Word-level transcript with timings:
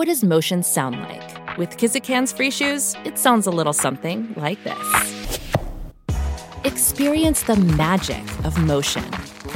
What 0.00 0.08
does 0.08 0.24
motion 0.24 0.62
sound 0.62 0.98
like? 0.98 1.58
With 1.58 1.76
Kizik's 1.76 2.08
hands 2.08 2.32
free 2.32 2.50
shoes, 2.50 2.96
it 3.04 3.18
sounds 3.18 3.46
a 3.46 3.50
little 3.50 3.74
something 3.74 4.32
like 4.34 4.64
this. 4.64 5.38
Experience 6.64 7.42
the 7.42 7.56
magic 7.56 8.22
of 8.46 8.56
motion. 8.56 9.04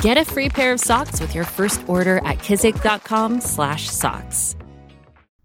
Get 0.02 0.18
a 0.18 0.24
free 0.26 0.50
pair 0.50 0.74
of 0.74 0.80
socks 0.80 1.18
with 1.18 1.34
your 1.34 1.44
first 1.44 1.80
order 1.88 2.18
at 2.26 2.36
kizik.com/socks. 2.40 4.56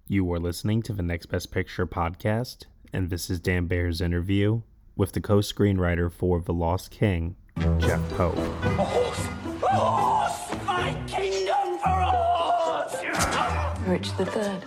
You 0.09 0.30
are 0.34 0.38
listening 0.38 0.81
to 0.81 0.91
the 0.91 1.02
Next 1.02 1.27
Best 1.27 1.49
Picture 1.49 1.88
podcast, 1.88 2.66
and 2.91 3.09
this 3.09 3.29
is 3.29 3.40
Dan 3.40 3.68
Baer's 3.68 4.02
interview 4.02 4.63
with 4.98 5.13
the 5.13 5.21
co-screenwriter 5.21 6.12
for 6.12 6.41
The 6.41 6.52
Lost 6.52 6.91
King, 6.91 7.38
Jeff 7.77 8.02
Pope. 8.18 8.35
My 10.66 10.93
kingdom 11.07 11.79
for 11.81 11.88
us! 11.88 12.98
Richard 13.88 14.18
the 14.18 14.26
Third. 14.26 14.66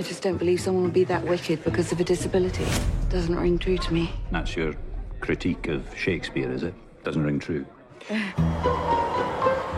I 0.00 0.02
just 0.02 0.22
don't 0.22 0.38
believe 0.38 0.62
someone 0.62 0.84
would 0.84 0.94
be 0.94 1.04
that 1.04 1.22
wicked 1.24 1.62
because 1.62 1.92
of 1.92 2.00
a 2.00 2.04
disability. 2.04 2.64
Doesn't 3.10 3.36
ring 3.36 3.58
true 3.58 3.76
to 3.76 3.92
me. 3.92 4.10
That's 4.30 4.56
your 4.56 4.72
critique 5.20 5.68
of 5.68 5.86
Shakespeare, 5.94 6.50
is 6.50 6.62
it? 6.62 6.72
Doesn't 7.04 7.22
ring 7.22 7.38
true. 7.38 7.66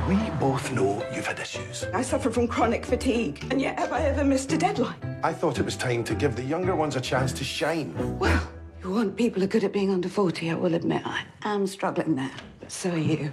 We 0.09 0.17
both 0.41 0.73
know 0.73 1.05
you've 1.15 1.27
had 1.27 1.39
issues. 1.39 1.85
I 1.95 2.03
suffer 2.03 2.29
from 2.31 2.47
chronic 2.47 2.85
fatigue, 2.85 3.45
and 3.51 3.61
yet 3.61 3.79
have 3.79 3.93
I 3.93 4.03
ever 4.03 4.25
missed 4.25 4.53
a 4.53 4.59
deadline? 4.59 5.21
I 5.23 5.33
thought 5.33 5.59
it 5.59 5.65
was 5.65 5.77
time 5.77 6.03
to 6.05 6.15
give 6.15 6.35
the 6.37 6.43
younger 6.43 6.75
ones 6.75 6.97
a 6.97 7.01
chance 7.01 7.33
to 7.35 7.45
shine. 7.45 8.19
Well, 8.19 8.43
you 8.83 8.91
want 8.91 9.17
people 9.17 9.41
who 9.41 9.45
are 9.45 9.49
good 9.49 9.65
at 9.65 9.73
being 9.73 9.91
under 9.91 10.09
40, 10.09 10.51
I 10.51 10.55
will 10.55 10.75
admit 10.75 11.03
I 11.05 11.25
am 11.45 11.67
struggling 11.69 12.17
there. 12.17 12.33
But 12.61 12.73
so 12.73 12.91
are 12.91 12.99
you. 12.99 13.33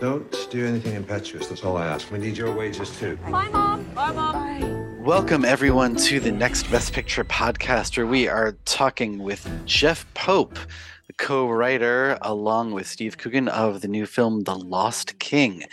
Don't 0.00 0.48
do 0.50 0.66
anything 0.66 0.94
impetuous, 0.94 1.46
that's 1.46 1.64
all 1.64 1.76
I 1.76 1.86
ask. 1.86 2.10
We 2.10 2.18
need 2.18 2.36
your 2.36 2.52
wages 2.54 2.90
too. 2.98 3.16
Bye, 3.30 3.48
Mom. 3.48 3.84
Bye, 3.94 4.12
Mom. 4.12 4.91
Welcome, 5.02 5.44
everyone, 5.44 5.96
to 5.96 6.20
the 6.20 6.30
Next 6.30 6.70
Best 6.70 6.92
Picture 6.92 7.24
podcast, 7.24 7.96
where 7.96 8.06
we 8.06 8.28
are 8.28 8.52
talking 8.64 9.18
with 9.18 9.50
Jeff 9.66 10.06
Pope, 10.14 10.56
the 11.08 11.12
co 11.14 11.48
writer, 11.48 12.16
along 12.22 12.70
with 12.70 12.86
Steve 12.86 13.18
Coogan 13.18 13.48
of 13.48 13.80
the 13.80 13.88
new 13.88 14.06
film, 14.06 14.44
The 14.44 14.54
Lost 14.54 15.18
King. 15.18 15.64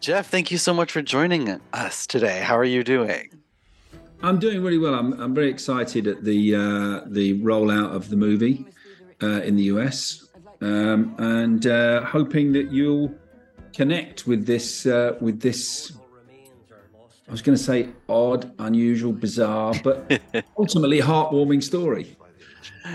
Jeff, 0.00 0.28
thank 0.28 0.50
you 0.50 0.58
so 0.58 0.74
much 0.74 0.92
for 0.92 1.00
joining 1.00 1.58
us 1.72 2.06
today. 2.06 2.40
How 2.40 2.54
are 2.58 2.64
you 2.66 2.84
doing? 2.84 3.30
I'm 4.22 4.38
doing 4.38 4.62
really 4.62 4.76
well. 4.76 4.92
I'm, 4.92 5.14
I'm 5.14 5.34
very 5.34 5.48
excited 5.48 6.06
at 6.06 6.22
the 6.22 6.54
uh, 6.54 7.00
the 7.06 7.40
rollout 7.40 7.94
of 7.94 8.10
the 8.10 8.16
movie 8.16 8.66
uh, 9.22 9.40
in 9.40 9.56
the 9.56 9.64
US, 9.74 10.28
um, 10.60 11.14
and 11.16 11.66
uh, 11.66 12.04
hoping 12.04 12.52
that 12.52 12.70
you'll 12.70 13.14
connect 13.74 14.26
with 14.26 14.44
this 14.44 14.84
uh, 14.84 15.16
with 15.22 15.40
this. 15.40 15.92
I 17.30 17.32
was 17.32 17.42
going 17.42 17.56
to 17.56 17.62
say 17.62 17.88
odd, 18.08 18.50
unusual, 18.58 19.12
bizarre, 19.12 19.72
but 19.84 20.20
ultimately 20.58 21.00
heartwarming 21.00 21.62
story. 21.62 22.16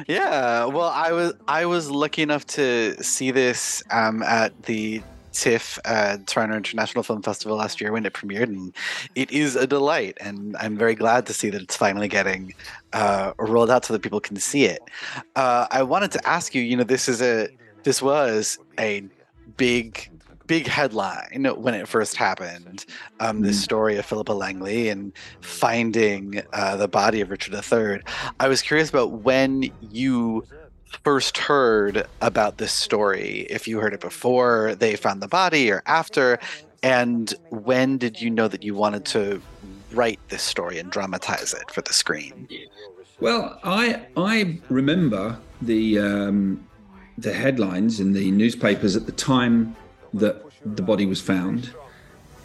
Yeah, 0.09 0.65
well, 0.65 0.89
I 0.89 1.13
was 1.13 1.33
I 1.47 1.65
was 1.65 1.89
lucky 1.89 2.21
enough 2.21 2.45
to 2.47 3.01
see 3.01 3.31
this 3.31 3.81
um, 3.91 4.21
at 4.23 4.63
the 4.63 5.01
TIFF 5.31 5.79
uh, 5.85 6.17
Toronto 6.25 6.57
International 6.57 7.01
Film 7.01 7.21
Festival 7.21 7.55
last 7.55 7.79
year 7.79 7.93
when 7.93 8.05
it 8.05 8.11
premiered, 8.11 8.49
and 8.49 8.75
it 9.15 9.31
is 9.31 9.55
a 9.55 9.65
delight. 9.65 10.17
And 10.19 10.57
I'm 10.57 10.77
very 10.77 10.95
glad 10.95 11.25
to 11.27 11.33
see 11.33 11.49
that 11.51 11.61
it's 11.61 11.77
finally 11.77 12.09
getting 12.09 12.53
uh, 12.91 13.31
rolled 13.37 13.69
out 13.69 13.85
so 13.85 13.93
that 13.93 14.01
people 14.01 14.19
can 14.19 14.35
see 14.35 14.65
it. 14.65 14.81
Uh, 15.37 15.67
I 15.71 15.81
wanted 15.83 16.11
to 16.11 16.27
ask 16.27 16.53
you, 16.53 16.61
you 16.61 16.75
know, 16.75 16.83
this 16.83 17.07
is 17.07 17.21
a 17.21 17.47
this 17.83 18.01
was 18.01 18.59
a 18.77 19.05
big 19.55 20.09
big 20.47 20.67
headline 20.67 21.45
when 21.57 21.73
it 21.73 21.87
first 21.87 22.15
happened. 22.15 22.85
Um, 23.19 23.41
the 23.41 23.53
story 23.53 23.97
of 23.97 24.05
Philippa 24.05 24.33
Langley 24.33 24.89
and 24.89 25.11
finding 25.41 26.41
uh, 26.53 26.75
the 26.75 26.87
body 26.87 27.21
of 27.21 27.29
Richard 27.29 27.53
III. 27.53 28.01
I 28.39 28.47
was 28.47 28.61
curious 28.61 28.89
about 28.89 29.11
when 29.11 29.71
you 29.81 30.45
first 31.03 31.37
heard 31.37 32.07
about 32.21 32.57
this 32.57 32.71
story. 32.71 33.47
If 33.49 33.67
you 33.67 33.79
heard 33.79 33.93
it 33.93 34.01
before 34.01 34.75
they 34.75 34.95
found 34.95 35.21
the 35.21 35.27
body 35.27 35.71
or 35.71 35.83
after, 35.85 36.39
and 36.83 37.33
when 37.49 37.97
did 37.97 38.21
you 38.21 38.29
know 38.29 38.47
that 38.47 38.63
you 38.63 38.75
wanted 38.75 39.05
to 39.05 39.41
write 39.91 40.19
this 40.29 40.43
story 40.43 40.77
and 40.77 40.91
dramatize 40.91 41.53
it 41.53 41.71
for 41.71 41.81
the 41.81 41.93
screen? 41.93 42.47
Well, 43.19 43.59
I 43.63 44.05
I 44.17 44.59
remember 44.69 45.37
the 45.61 45.99
um, 45.99 46.67
the 47.17 47.33
headlines 47.33 47.99
in 47.99 48.13
the 48.13 48.29
newspapers 48.31 48.95
at 48.95 49.05
the 49.05 49.13
time 49.13 49.75
that 50.19 50.43
the 50.65 50.81
body 50.81 51.05
was 51.05 51.21
found, 51.21 51.73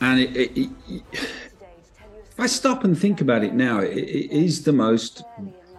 and 0.00 0.20
it, 0.20 0.36
it, 0.36 0.70
it, 0.88 1.03
if 1.12 2.38
I 2.38 2.47
stop 2.47 2.84
and 2.84 2.98
think 2.98 3.20
about 3.20 3.44
it 3.44 3.54
now, 3.54 3.81
it, 3.81 3.98
is 3.98 4.64
the 4.64 4.72
most 4.72 5.22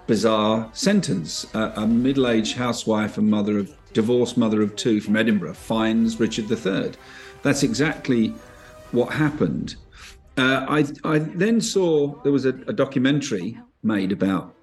bizarre 0.08 0.70
sentence. 0.74 1.46
A 1.54 1.88
middle-aged 1.88 2.58
housewife 2.58 3.18
and 3.18 3.30
mother 3.30 3.58
of 3.60 3.74
divorced 3.94 4.38
mother 4.38 4.62
of 4.62 4.76
two 4.76 5.02
from 5.02 5.16
Edinburgh 5.16 5.54
finds 5.54 6.20
Richard 6.20 6.52
III. 6.52 6.92
That's 7.44 7.64
exactly 7.64 8.34
what 8.92 9.14
happened. 9.14 9.76
Uh, 10.38 10.66
I, 10.70 10.86
I 11.04 11.20
then 11.20 11.62
saw 11.62 12.22
there 12.24 12.32
was 12.32 12.46
a, 12.46 12.54
a 12.68 12.74
documentary 12.74 13.58
made 13.84 14.12
about. 14.12 14.54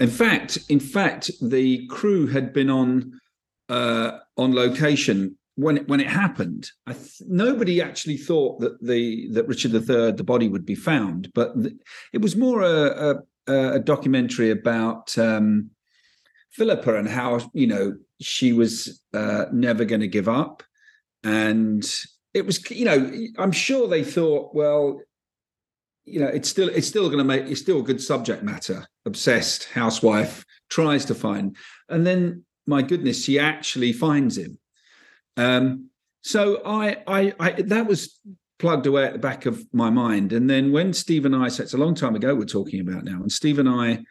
In 0.00 0.08
fact, 0.08 0.58
in 0.68 0.80
fact, 0.80 1.30
the 1.40 1.86
crew 1.86 2.26
had 2.26 2.52
been 2.52 2.70
on 2.70 3.20
uh, 3.68 4.18
on 4.36 4.54
location 4.54 5.36
when 5.56 5.78
it, 5.78 5.88
when 5.88 6.00
it 6.00 6.08
happened. 6.08 6.70
Th- 6.86 7.22
nobody 7.26 7.82
actually 7.82 8.16
thought 8.16 8.60
that 8.60 8.82
the 8.82 9.28
that 9.32 9.46
Richard 9.46 9.74
III, 9.74 10.12
the 10.12 10.24
body, 10.24 10.48
would 10.48 10.64
be 10.64 10.74
found, 10.74 11.30
but 11.34 11.54
th- 11.60 11.74
it 12.12 12.22
was 12.22 12.36
more 12.36 12.62
a, 12.62 13.16
a, 13.46 13.74
a 13.74 13.78
documentary 13.78 14.50
about 14.50 15.16
um, 15.18 15.70
Philippa 16.52 16.96
and 16.96 17.08
how 17.08 17.40
you 17.52 17.66
know 17.66 17.94
she 18.20 18.52
was 18.52 19.00
uh, 19.14 19.46
never 19.52 19.84
going 19.84 20.00
to 20.00 20.08
give 20.08 20.28
up, 20.28 20.62
and 21.22 21.88
it 22.34 22.46
was 22.46 22.70
you 22.70 22.84
know 22.84 23.12
I'm 23.38 23.52
sure 23.52 23.88
they 23.88 24.04
thought 24.04 24.54
well. 24.54 25.00
You 26.04 26.18
know, 26.18 26.26
it's 26.26 26.48
still 26.48 26.68
it's 26.68 26.88
still 26.88 27.06
going 27.06 27.18
to 27.18 27.24
make 27.24 27.44
it's 27.46 27.60
still 27.60 27.78
a 27.78 27.84
good 27.84 28.00
subject 28.00 28.42
matter. 28.42 28.84
Obsessed 29.06 29.68
housewife 29.72 30.44
tries 30.68 31.04
to 31.04 31.14
find, 31.14 31.56
and 31.88 32.04
then 32.04 32.44
my 32.66 32.82
goodness, 32.82 33.24
she 33.24 33.38
actually 33.38 33.92
finds 33.92 34.36
him. 34.36 34.58
Um, 35.36 35.90
so 36.22 36.62
I, 36.64 36.98
I, 37.06 37.34
I, 37.40 37.50
that 37.62 37.86
was 37.86 38.18
plugged 38.58 38.86
away 38.86 39.04
at 39.04 39.12
the 39.12 39.18
back 39.18 39.46
of 39.46 39.62
my 39.72 39.90
mind. 39.90 40.32
And 40.32 40.48
then 40.48 40.72
when 40.72 40.92
Steve 40.92 41.26
and 41.26 41.34
I, 41.34 41.48
so 41.48 41.62
it's 41.62 41.74
a 41.74 41.78
long 41.78 41.94
time 41.94 42.14
ago 42.14 42.34
we're 42.34 42.44
talking 42.44 42.80
about 42.80 43.04
now, 43.04 43.20
and 43.20 43.32
Steve 43.32 43.58
and 43.58 43.68
I 43.68 44.04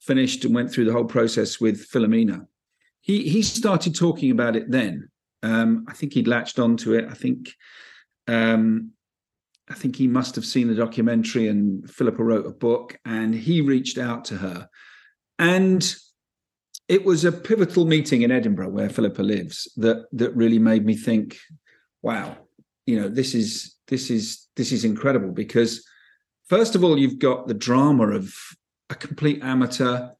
finished 0.00 0.44
and 0.44 0.54
went 0.54 0.70
through 0.70 0.84
the 0.84 0.92
whole 0.92 1.04
process 1.04 1.60
with 1.60 1.88
Philomena, 1.90 2.46
he 3.00 3.28
he 3.28 3.42
started 3.42 3.94
talking 3.94 4.30
about 4.30 4.56
it 4.56 4.70
then. 4.70 5.08
Um, 5.42 5.86
I 5.88 5.92
think 5.92 6.12
he'd 6.12 6.28
latched 6.28 6.58
onto 6.58 6.94
it. 6.94 7.06
I 7.08 7.14
think 7.14 7.52
um, 8.28 8.92
I 9.68 9.74
think 9.74 9.96
he 9.96 10.06
must 10.06 10.34
have 10.36 10.44
seen 10.44 10.68
the 10.68 10.74
documentary 10.74 11.48
and 11.48 11.88
Philippa 11.90 12.22
wrote 12.22 12.46
a 12.46 12.50
book 12.50 12.98
and 13.04 13.34
he 13.34 13.60
reached 13.60 13.98
out 13.98 14.24
to 14.26 14.36
her. 14.36 14.68
And 15.38 15.94
it 16.88 17.04
was 17.04 17.24
a 17.24 17.32
pivotal 17.32 17.84
meeting 17.84 18.22
in 18.22 18.30
Edinburgh 18.30 18.70
where 18.70 18.88
Philippa 18.88 19.22
lives 19.22 19.70
that 19.76 20.06
that 20.12 20.34
really 20.36 20.58
made 20.58 20.84
me 20.84 20.96
think, 20.96 21.38
wow, 22.02 22.36
you 22.86 23.00
know, 23.00 23.08
this 23.08 23.34
is 23.34 23.76
this 23.88 24.10
is 24.10 24.46
this 24.56 24.72
is 24.72 24.84
incredible 24.84 25.32
because 25.32 25.86
first 26.48 26.74
of 26.74 26.84
all, 26.84 26.98
you've 26.98 27.18
got 27.18 27.48
the 27.48 27.54
drama 27.54 28.08
of 28.08 28.32
a 28.88 28.94
complete 28.94 29.42
amateur, 29.42 30.10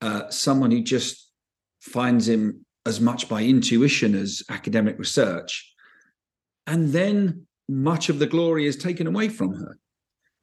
uh, 0.00 0.30
someone 0.30 0.70
who 0.70 0.82
just 0.82 1.30
finds 1.80 2.26
him 2.26 2.64
as 2.86 3.00
much 3.00 3.28
by 3.28 3.42
intuition 3.42 4.14
as 4.14 4.42
academic 4.48 4.98
research, 4.98 5.74
and 6.66 6.92
then 6.92 7.46
much 7.68 8.08
of 8.08 8.18
the 8.18 8.26
glory 8.26 8.66
is 8.66 8.76
taken 8.76 9.06
away 9.06 9.28
from 9.28 9.52
her. 9.52 9.78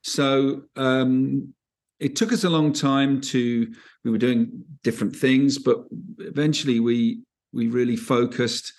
So 0.04 0.62
um, 0.76 1.56
it 2.00 2.16
took 2.16 2.34
us 2.34 2.44
a 2.44 2.50
long 2.50 2.74
time 2.74 3.22
to 3.22 3.72
we 4.04 4.12
were 4.12 4.18
doing 4.18 4.64
different 4.84 5.16
things 5.16 5.58
but 5.58 5.86
eventually 6.20 6.80
we 6.80 7.22
we 7.54 7.68
really 7.68 7.96
focused 7.96 8.74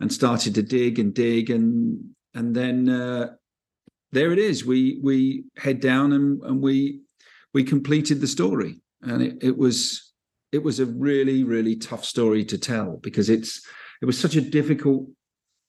and 0.00 0.12
started 0.12 0.54
to 0.54 0.62
dig 0.62 0.98
and 0.98 1.14
dig 1.14 1.50
and 1.50 1.98
and 2.34 2.54
then 2.54 2.88
uh, 2.88 3.28
there 4.12 4.32
it 4.32 4.38
is 4.38 4.64
we 4.64 5.00
we 5.02 5.44
head 5.56 5.80
down 5.80 6.12
and 6.12 6.40
and 6.42 6.62
we 6.62 7.00
we 7.52 7.64
completed 7.64 8.20
the 8.20 8.26
story, 8.26 8.80
and 9.02 9.22
it, 9.22 9.38
it 9.42 9.56
was 9.56 10.12
it 10.52 10.62
was 10.62 10.80
a 10.80 10.86
really 10.86 11.44
really 11.44 11.76
tough 11.76 12.04
story 12.04 12.44
to 12.44 12.58
tell 12.58 12.98
because 12.98 13.30
it's 13.30 13.66
it 14.02 14.06
was 14.06 14.18
such 14.18 14.36
a 14.36 14.40
difficult 14.40 15.06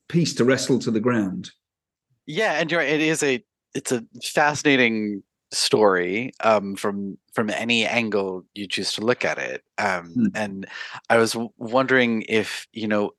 piece 0.09 0.33
to 0.36 0.45
wrestle 0.45 0.80
to 0.80 0.92
the 0.92 1.00
ground. 1.00 1.51
Yeah, 2.25 2.59
and 2.59 2.71
you're, 2.71 2.81
it 2.81 3.01
is 3.01 3.24
a 3.24 3.44
it's 3.74 3.92
a 3.92 4.03
fascinating 4.33 5.24
story 5.51 6.31
um, 6.42 6.75
from 6.75 7.18
from 7.33 7.50
any 7.50 7.86
angle 7.86 8.44
you 8.56 8.68
choose 8.68 8.94
to 8.94 9.01
look 9.01 9.25
at 9.25 9.38
it. 9.38 9.63
Um, 9.77 10.15
Hmm. 10.15 10.27
And 10.36 10.68
I 11.09 11.18
was 11.18 11.33
w- 11.33 11.51
wondering 11.57 12.24
if 12.30 12.68
you 12.74 12.88
know 12.88 13.12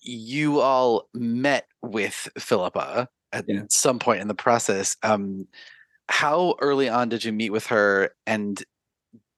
you 0.00 0.60
all 0.60 1.08
met 1.14 1.66
with 1.82 2.28
Philippa 2.38 3.08
at 3.32 3.46
Yeah. 3.48 3.62
some 3.70 3.98
point 3.98 4.20
in 4.22 4.28
the 4.28 4.34
process. 4.34 4.96
Um, 5.02 5.48
how 6.08 6.56
early 6.60 6.88
on 6.88 7.08
did 7.10 7.24
you 7.24 7.32
meet 7.32 7.50
with 7.50 7.66
her, 7.68 8.10
and 8.26 8.62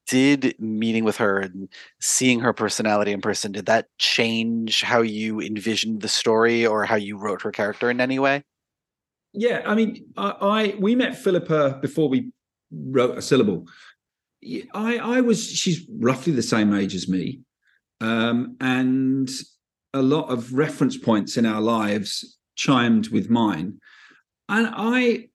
did 0.06 0.54
meeting 0.58 1.04
with 1.04 1.16
her 1.18 1.38
and 1.40 1.68
seeing 2.00 2.40
her 2.40 2.52
personality 2.52 3.12
in 3.12 3.20
person 3.20 3.52
did 3.52 3.66
that 3.66 3.86
change 3.98 4.82
how 4.82 5.02
you 5.02 5.40
envisioned 5.40 6.00
the 6.02 6.08
story 6.08 6.66
or 6.66 6.84
how 6.84 6.96
you 6.96 7.16
wrote 7.18 7.42
her 7.42 7.52
character 7.52 7.90
in 7.90 8.00
any 8.00 8.18
way? 8.18 8.42
Yeah, 9.32 9.62
I 9.66 9.74
mean, 9.74 10.06
I, 10.16 10.30
I 10.40 10.74
we 10.78 10.94
met 10.94 11.16
Philippa 11.16 11.78
before 11.82 12.08
we 12.08 12.32
wrote 12.70 13.18
a 13.18 13.22
syllable. 13.22 13.66
I 14.74 14.98
I 14.98 15.20
was 15.20 15.46
she's 15.48 15.86
roughly 15.90 16.32
the 16.32 16.42
same 16.42 16.74
age 16.74 16.94
as 16.94 17.08
me, 17.08 17.40
um, 18.00 18.56
and 18.60 19.28
a 19.94 20.02
lot 20.02 20.30
of 20.30 20.52
reference 20.52 20.96
points 20.96 21.36
in 21.36 21.46
our 21.46 21.60
lives 21.60 22.38
chimed 22.56 23.08
with 23.08 23.30
mine, 23.30 23.78
and 24.48 24.68
I 24.72 25.28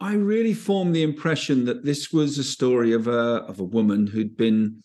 I 0.00 0.14
really 0.14 0.54
formed 0.54 0.94
the 0.94 1.02
impression 1.02 1.64
that 1.64 1.84
this 1.84 2.12
was 2.12 2.38
a 2.38 2.44
story 2.44 2.92
of 2.92 3.08
a 3.08 3.44
of 3.48 3.58
a 3.58 3.64
woman 3.64 4.06
who'd 4.06 4.36
been 4.36 4.82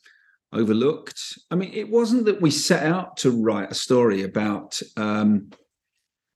overlooked. 0.54 1.20
I 1.52 1.56
mean, 1.56 1.72
it 1.74 1.90
wasn't 1.90 2.26
that 2.26 2.42
we 2.42 2.52
set 2.52 2.86
out 2.86 3.18
to 3.18 3.32
write 3.32 3.72
a 3.72 3.76
story 3.76 4.24
about 4.24 4.80
um, 4.98 5.50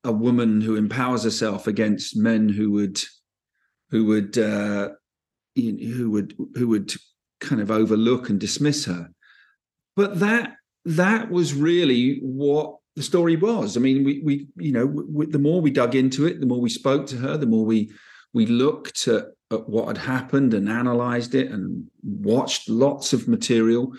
a 0.07 0.11
woman 0.11 0.61
who 0.61 0.77
empowers 0.77 1.23
herself 1.23 1.67
against 1.67 2.15
men 2.15 2.47
who 2.47 2.71
would 2.71 2.99
who 3.91 4.05
would 4.05 4.37
uh, 4.37 4.89
who 5.55 6.09
would 6.09 6.33
who 6.55 6.69
would 6.69 6.93
kind 7.41 7.61
of 7.61 7.69
overlook 7.69 8.29
and 8.29 8.39
dismiss 8.39 8.85
her. 8.85 9.09
But 9.97 10.19
that 10.19 10.55
that 10.85 11.29
was 11.29 11.53
really 11.53 12.19
what 12.21 12.77
the 12.95 13.03
story 13.03 13.35
was. 13.35 13.75
I 13.75 13.81
mean, 13.81 14.05
we 14.05 14.21
we 14.21 14.47
you 14.55 14.71
know 14.71 14.85
we, 14.85 15.25
the 15.25 15.39
more 15.39 15.61
we 15.61 15.71
dug 15.71 15.93
into 15.93 16.25
it, 16.25 16.39
the 16.39 16.45
more 16.45 16.61
we 16.61 16.69
spoke 16.69 17.05
to 17.07 17.17
her, 17.17 17.35
the 17.35 17.45
more 17.45 17.65
we 17.65 17.91
we 18.33 18.45
looked 18.45 19.09
at, 19.09 19.25
at 19.51 19.67
what 19.67 19.87
had 19.87 19.97
happened 19.97 20.53
and 20.53 20.69
analyzed 20.69 21.35
it 21.35 21.51
and 21.51 21.85
watched 22.01 22.69
lots 22.69 23.11
of 23.11 23.27
material. 23.27 23.91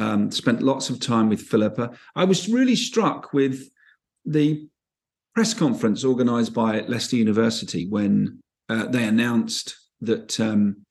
Um, 0.00 0.30
spent 0.30 0.62
lots 0.62 0.90
of 0.90 1.00
time 1.00 1.28
with 1.28 1.42
Philippa. 1.42 1.90
I 2.14 2.24
was 2.24 2.48
really 2.48 2.76
struck 2.76 3.32
with 3.32 3.68
the 4.24 4.68
press 5.38 5.54
conference 5.54 6.02
organized 6.02 6.52
by 6.52 6.80
Leicester 6.88 7.14
University 7.14 7.86
when 7.86 8.40
uh, 8.68 8.86
they 8.86 9.04
announced 9.04 9.76
that 10.00 10.40
um, 10.40 10.84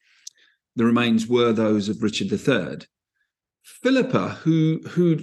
the 0.77 0.85
remains 0.85 1.27
were 1.27 1.51
those 1.51 1.89
of 1.89 2.01
Richard 2.01 2.31
III. 2.31 2.87
Philippa, 3.61 4.29
who 4.45 4.79
who 4.87 5.17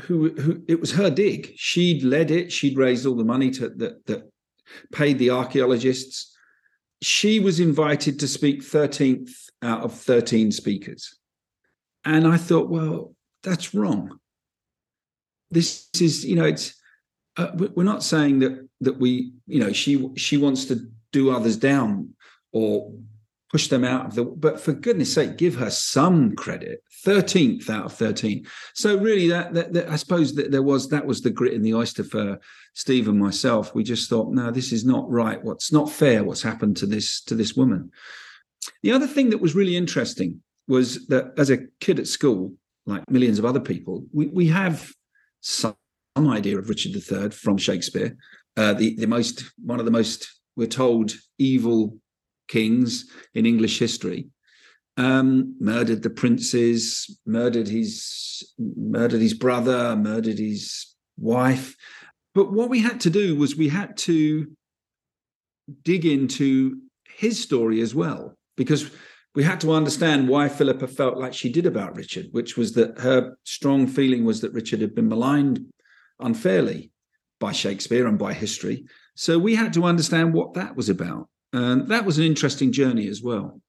who 0.00 0.30
who 0.30 0.64
it 0.66 0.80
was 0.80 0.90
her 0.90 1.08
dig. 1.08 1.52
She'd 1.54 2.02
led 2.02 2.32
it. 2.32 2.50
She'd 2.50 2.76
raised 2.76 3.06
all 3.06 3.14
the 3.14 3.22
money 3.22 3.52
to 3.52 3.68
that 3.68 4.04
that 4.06 4.28
paid 4.92 5.20
the 5.20 5.30
archaeologists. 5.30 6.36
She 7.00 7.38
was 7.38 7.60
invited 7.60 8.18
to 8.18 8.26
speak 8.26 8.64
13th 8.64 9.30
out 9.62 9.82
of 9.82 9.94
13 9.94 10.50
speakers. 10.50 11.16
And 12.04 12.26
I 12.26 12.36
thought, 12.36 12.68
well, 12.68 13.14
that's 13.44 13.72
wrong. 13.72 14.18
This 15.48 15.88
is, 16.00 16.24
you 16.24 16.34
know, 16.34 16.44
it's 16.44 16.74
uh, 17.38 17.50
we- 17.54 17.72
we're 17.74 17.84
not 17.84 18.02
saying 18.02 18.40
that 18.40 18.68
that 18.80 18.98
we, 18.98 19.32
you 19.46 19.60
know, 19.60 19.72
she 19.72 19.92
she 20.16 20.36
wants 20.36 20.66
to 20.66 20.76
do 21.12 21.30
others 21.30 21.56
down 21.56 22.14
or 22.52 22.92
push 23.50 23.68
them 23.68 23.84
out 23.84 24.06
of 24.06 24.14
the. 24.14 24.24
But 24.24 24.60
for 24.60 24.72
goodness' 24.72 25.14
sake, 25.14 25.38
give 25.38 25.54
her 25.54 25.70
some 25.70 26.34
credit. 26.36 26.82
Thirteenth 27.04 27.70
out 27.70 27.86
of 27.86 27.92
thirteen. 27.94 28.46
So 28.74 28.98
really, 28.98 29.28
that, 29.28 29.54
that, 29.54 29.72
that 29.72 29.88
I 29.88 29.96
suppose 29.96 30.34
that 30.34 30.50
there 30.50 30.62
was 30.62 30.88
that 30.88 31.06
was 31.06 31.22
the 31.22 31.30
grit 31.30 31.54
in 31.54 31.62
the 31.62 31.74
oyster 31.74 32.04
for 32.04 32.38
Steve 32.74 33.08
and 33.08 33.18
myself. 33.18 33.74
We 33.74 33.84
just 33.84 34.10
thought, 34.10 34.32
no, 34.32 34.50
this 34.50 34.72
is 34.72 34.84
not 34.84 35.10
right. 35.10 35.42
What's 35.42 35.72
not 35.72 35.90
fair? 35.90 36.24
What's 36.24 36.42
happened 36.42 36.76
to 36.78 36.86
this 36.86 37.22
to 37.22 37.34
this 37.34 37.54
woman? 37.54 37.90
The 38.82 38.92
other 38.92 39.06
thing 39.06 39.30
that 39.30 39.40
was 39.40 39.54
really 39.54 39.76
interesting 39.76 40.42
was 40.66 41.06
that 41.06 41.32
as 41.38 41.50
a 41.50 41.58
kid 41.80 41.98
at 41.98 42.06
school, 42.06 42.52
like 42.84 43.08
millions 43.10 43.38
of 43.38 43.44
other 43.46 43.60
people, 43.60 44.04
we, 44.12 44.26
we 44.26 44.46
have 44.48 44.92
some, 45.40 45.76
some 46.18 46.28
idea 46.30 46.58
of 46.58 46.68
Richard 46.68 46.96
III 46.96 47.30
from 47.30 47.56
Shakespeare. 47.56 48.16
Uh, 48.56 48.72
the 48.72 48.96
the 48.96 49.06
most 49.06 49.44
one 49.64 49.78
of 49.78 49.84
the 49.84 49.92
most 50.00 50.28
we're 50.56 50.66
told 50.66 51.12
evil 51.38 51.96
kings 52.48 53.04
in 53.34 53.46
English 53.46 53.78
history. 53.78 54.26
Um, 54.96 55.54
murdered 55.60 56.02
the 56.02 56.10
princes, 56.10 57.20
murdered 57.24 57.68
his 57.68 57.92
murdered 58.58 59.20
his 59.20 59.34
brother, 59.34 59.94
murdered 59.94 60.38
his 60.38 60.96
wife. 61.16 61.76
But 62.34 62.52
what 62.52 62.68
we 62.68 62.80
had 62.80 62.98
to 63.02 63.10
do 63.10 63.36
was 63.36 63.54
we 63.54 63.68
had 63.68 63.96
to 64.08 64.48
dig 65.84 66.04
into 66.04 66.80
his 67.16 67.40
story 67.40 67.80
as 67.80 67.94
well, 67.94 68.36
because 68.56 68.90
we 69.36 69.44
had 69.44 69.60
to 69.60 69.72
understand 69.72 70.28
why 70.28 70.48
Philippa 70.48 70.88
felt 70.88 71.16
like 71.16 71.34
she 71.34 71.52
did 71.52 71.66
about 71.66 71.94
Richard, 71.94 72.26
which 72.32 72.56
was 72.56 72.72
that 72.72 72.98
her 72.98 73.36
strong 73.44 73.86
feeling 73.86 74.24
was 74.24 74.40
that 74.40 74.52
Richard 74.52 74.80
had 74.80 74.96
been 74.96 75.08
maligned 75.08 75.64
unfairly 76.20 76.90
by 77.40 77.52
Shakespeare 77.52 78.06
and 78.06 78.18
by 78.18 78.32
history. 78.32 78.84
So 79.14 79.38
we 79.38 79.54
had 79.54 79.72
to 79.74 79.84
understand 79.84 80.32
what 80.34 80.54
that 80.54 80.76
was 80.76 80.88
about. 80.88 81.28
And 81.52 81.88
that 81.88 82.04
was 82.04 82.18
an 82.18 82.24
interesting 82.24 82.72
journey 82.72 83.08
as 83.08 83.22
well. 83.22 83.60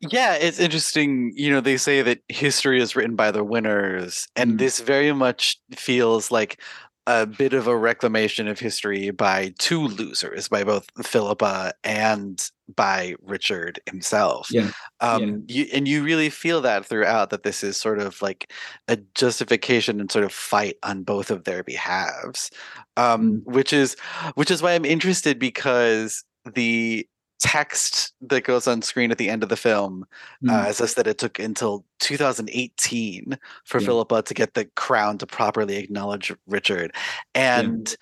Yeah, 0.00 0.34
it's 0.34 0.58
interesting. 0.58 1.32
You 1.34 1.50
know, 1.50 1.60
they 1.60 1.76
say 1.76 2.02
that 2.02 2.20
history 2.28 2.80
is 2.80 2.96
written 2.96 3.16
by 3.16 3.30
the 3.30 3.44
winners, 3.44 4.26
and 4.36 4.54
Mm. 4.54 4.58
this 4.58 4.80
very 4.80 5.12
much 5.12 5.58
feels 5.76 6.30
like 6.30 6.60
a 7.06 7.26
bit 7.26 7.52
of 7.52 7.66
a 7.66 7.76
reclamation 7.76 8.48
of 8.48 8.58
history 8.58 9.10
by 9.10 9.54
two 9.58 9.86
losers, 9.86 10.48
by 10.48 10.64
both 10.64 10.86
Philippa 11.02 11.72
and 11.84 12.50
by 12.76 13.14
Richard 13.22 13.78
himself. 13.86 14.48
Yeah. 14.50 14.70
Um, 15.00 15.44
You, 15.48 15.66
and 15.72 15.86
you 15.86 16.02
really 16.02 16.30
feel 16.30 16.60
that 16.62 16.86
throughout 16.86 17.30
that 17.30 17.42
this 17.42 17.62
is 17.62 17.76
sort 17.76 17.98
of 17.98 18.20
like 18.22 18.52
a 18.88 18.96
justification 19.14 20.00
and 20.00 20.10
sort 20.10 20.24
of 20.24 20.32
fight 20.32 20.76
on 20.82 21.02
both 21.02 21.30
of 21.30 21.44
their 21.44 21.62
behalves, 21.62 22.50
um, 22.96 23.42
which 23.44 23.72
is 23.72 23.96
which 24.34 24.50
is 24.50 24.62
why 24.62 24.72
I'm 24.72 24.84
interested 24.84 25.38
because 25.38 26.24
the 26.54 27.06
text 27.40 28.14
that 28.22 28.44
goes 28.44 28.66
on 28.66 28.80
screen 28.80 29.10
at 29.10 29.18
the 29.18 29.28
end 29.28 29.42
of 29.42 29.50
the 29.50 29.56
film 29.56 30.06
uh, 30.48 30.66
Mm. 30.66 30.72
says 30.74 30.94
that 30.94 31.06
it 31.06 31.18
took 31.18 31.38
until 31.38 31.84
2018 31.98 33.38
for 33.64 33.80
Yeah. 33.80 33.86
Philippa 33.86 34.22
to 34.22 34.34
get 34.34 34.54
the 34.54 34.64
crown 34.76 35.18
to 35.18 35.26
properly 35.26 35.76
acknowledge 35.76 36.32
Richard. 36.46 36.94
And 37.34 37.94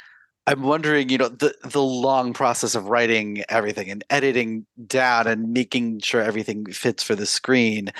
I'm 0.47 0.63
wondering, 0.63 1.09
you 1.09 1.19
know, 1.19 1.29
the 1.29 1.55
the 1.65 1.83
long 1.83 2.33
process 2.33 2.75
of 2.75 2.89
writing 2.89 3.45
everything 3.49 3.91
and 3.91 4.03
editing 4.11 4.67
down 4.87 5.27
and 5.29 5.53
making 5.53 6.01
sure 6.01 6.21
everything 6.21 6.67
fits 6.67 7.03
for 7.03 7.15
the 7.15 7.27
screen. 7.27 7.91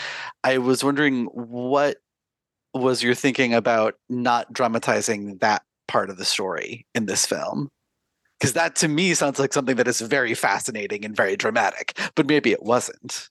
I 0.43 0.59
was 0.59 0.83
wondering 0.83 1.27
what 1.27 1.99
was 2.75 3.03
your 3.03 3.15
thinking 3.15 3.55
about 3.55 3.95
not 4.09 4.53
dramatizing 4.53 5.39
that 5.39 5.63
part 5.87 6.11
of 6.11 6.17
the 6.17 6.25
story 6.25 6.87
in 6.95 7.07
this 7.07 7.27
film? 7.27 7.69
Because 8.41 8.55
that 8.55 8.75
to 8.77 8.89
me 8.89 9.15
sounds 9.15 9.39
like 9.39 9.53
something 9.53 9.77
that 9.77 9.87
is 9.87 10.01
very 10.01 10.35
fascinating 10.35 11.05
and 11.05 11.15
very 11.15 11.37
dramatic, 11.37 11.97
but 12.17 12.27
maybe 12.27 12.51
it 12.51 12.63
wasn't. 12.65 13.29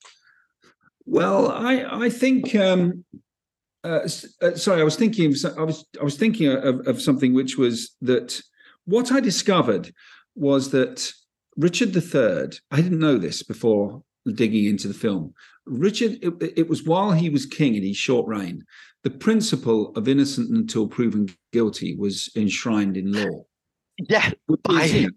Well, 1.05 1.51
I 1.51 2.05
I 2.05 2.09
think. 2.09 2.55
Um, 2.55 3.03
uh, 3.83 4.07
uh, 4.41 4.55
sorry, 4.55 4.79
I 4.79 4.85
was 4.85 4.95
thinking. 4.95 5.35
I 5.57 5.63
was 5.63 5.83
I 5.99 6.03
was 6.03 6.15
thinking 6.15 6.47
of, 6.47 6.87
of 6.87 7.01
something 7.01 7.33
which 7.33 7.57
was 7.57 7.93
that 8.01 8.41
what 8.91 9.11
I 9.11 9.19
discovered 9.19 9.93
was 10.35 10.71
that 10.71 11.11
Richard 11.57 11.95
III. 11.95 12.57
I 12.71 12.81
didn't 12.81 12.99
know 12.99 13.17
this 13.17 13.41
before 13.43 14.03
digging 14.35 14.65
into 14.65 14.87
the 14.87 14.93
film. 14.93 15.33
Richard, 15.65 16.19
it, 16.21 16.53
it 16.57 16.67
was 16.69 16.83
while 16.83 17.11
he 17.11 17.29
was 17.29 17.45
king 17.45 17.75
in 17.75 17.83
his 17.83 17.97
short 17.97 18.27
reign, 18.27 18.63
the 19.03 19.09
principle 19.09 19.91
of 19.95 20.07
innocent 20.07 20.49
until 20.55 20.87
proven 20.87 21.27
guilty 21.51 21.95
was 21.95 22.29
enshrined 22.35 22.97
in 22.97 23.11
law. 23.11 23.43
Yeah, 24.09 24.31
I- 24.67 25.09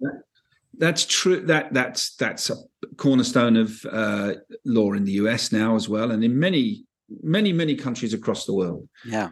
that's 0.76 1.04
true. 1.06 1.40
That 1.46 1.72
that's 1.72 2.16
that's 2.16 2.50
a 2.50 2.56
cornerstone 2.96 3.56
of 3.56 3.84
uh, 3.90 4.34
law 4.64 4.92
in 4.92 5.04
the 5.04 5.12
US 5.12 5.52
now 5.52 5.76
as 5.76 5.88
well, 5.88 6.10
and 6.10 6.24
in 6.24 6.36
many 6.38 6.84
many 7.22 7.52
many 7.52 7.76
countries 7.76 8.12
across 8.14 8.44
the 8.46 8.54
world. 8.54 8.88
yeah. 9.06 9.28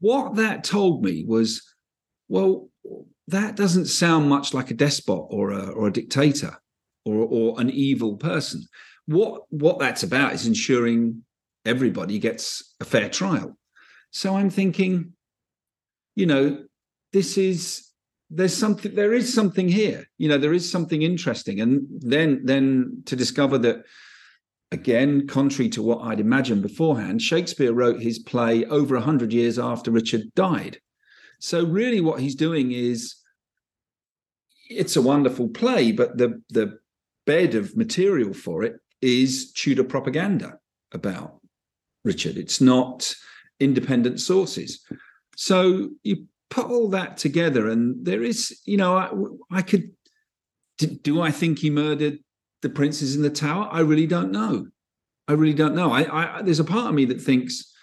What 0.00 0.36
that 0.36 0.64
told 0.64 1.02
me 1.04 1.24
was, 1.26 1.62
well, 2.28 2.68
that 3.28 3.56
doesn't 3.56 3.86
sound 3.86 4.28
much 4.28 4.52
like 4.52 4.70
a 4.70 4.74
despot 4.74 5.26
or 5.30 5.50
a 5.50 5.70
or 5.70 5.88
a 5.88 5.92
dictator 5.92 6.56
or 7.04 7.16
or 7.16 7.60
an 7.60 7.70
evil 7.70 8.16
person. 8.16 8.62
what 9.06 9.42
what 9.50 9.78
that's 9.78 10.02
about 10.02 10.32
is 10.32 10.46
ensuring 10.46 11.24
everybody 11.64 12.18
gets 12.18 12.74
a 12.80 12.84
fair 12.84 13.08
trial. 13.08 13.56
So 14.10 14.36
I'm 14.36 14.50
thinking, 14.50 15.12
you 16.14 16.26
know, 16.26 16.64
this 17.12 17.36
is 17.38 17.90
there's 18.30 18.56
something 18.56 18.94
there 18.94 19.12
is 19.12 19.32
something 19.32 19.68
here. 19.68 20.06
You 20.18 20.28
know, 20.28 20.38
there 20.38 20.52
is 20.52 20.70
something 20.70 21.02
interesting. 21.02 21.60
And 21.60 21.86
then 22.00 22.42
then 22.44 23.02
to 23.06 23.16
discover 23.16 23.58
that 23.58 23.84
again, 24.72 25.26
contrary 25.26 25.68
to 25.70 25.82
what 25.82 26.02
I'd 26.02 26.20
imagined 26.20 26.62
beforehand, 26.62 27.22
Shakespeare 27.22 27.72
wrote 27.72 28.00
his 28.00 28.18
play 28.18 28.64
over 28.64 28.96
100 28.96 29.32
years 29.32 29.58
after 29.58 29.90
Richard 29.90 30.34
died. 30.34 30.80
So, 31.44 31.62
really, 31.62 32.00
what 32.00 32.20
he's 32.20 32.34
doing 32.34 32.72
is 32.72 33.16
it's 34.70 34.96
a 34.96 35.02
wonderful 35.02 35.50
play, 35.50 35.92
but 35.92 36.16
the, 36.16 36.40
the 36.48 36.78
bed 37.26 37.54
of 37.54 37.76
material 37.76 38.32
for 38.32 38.62
it 38.62 38.76
is 39.02 39.52
Tudor 39.52 39.84
propaganda 39.84 40.58
about 40.92 41.42
Richard. 42.02 42.38
It's 42.38 42.62
not 42.62 43.14
independent 43.60 44.20
sources. 44.20 44.80
So, 45.36 45.90
you 46.02 46.28
put 46.48 46.70
all 46.70 46.88
that 46.88 47.18
together, 47.18 47.68
and 47.68 48.02
there 48.06 48.22
is, 48.22 48.58
you 48.64 48.78
know, 48.78 48.96
I, 48.96 49.58
I 49.58 49.60
could. 49.60 49.90
Do, 50.78 51.20
I 51.20 51.30
think 51.30 51.58
he 51.58 51.68
murdered 51.68 52.20
the 52.62 52.70
princes 52.70 53.16
in 53.16 53.22
the 53.22 53.28
tower? 53.28 53.68
I 53.70 53.80
really 53.80 54.06
don't 54.06 54.32
know. 54.32 54.68
I 55.28 55.32
really 55.34 55.52
don't 55.52 55.74
know. 55.74 55.92
I, 55.92 56.38
I 56.38 56.42
there's 56.42 56.58
a 56.58 56.64
part 56.64 56.88
of 56.88 56.94
me 56.94 57.04
that 57.04 57.20
thinks 57.20 57.73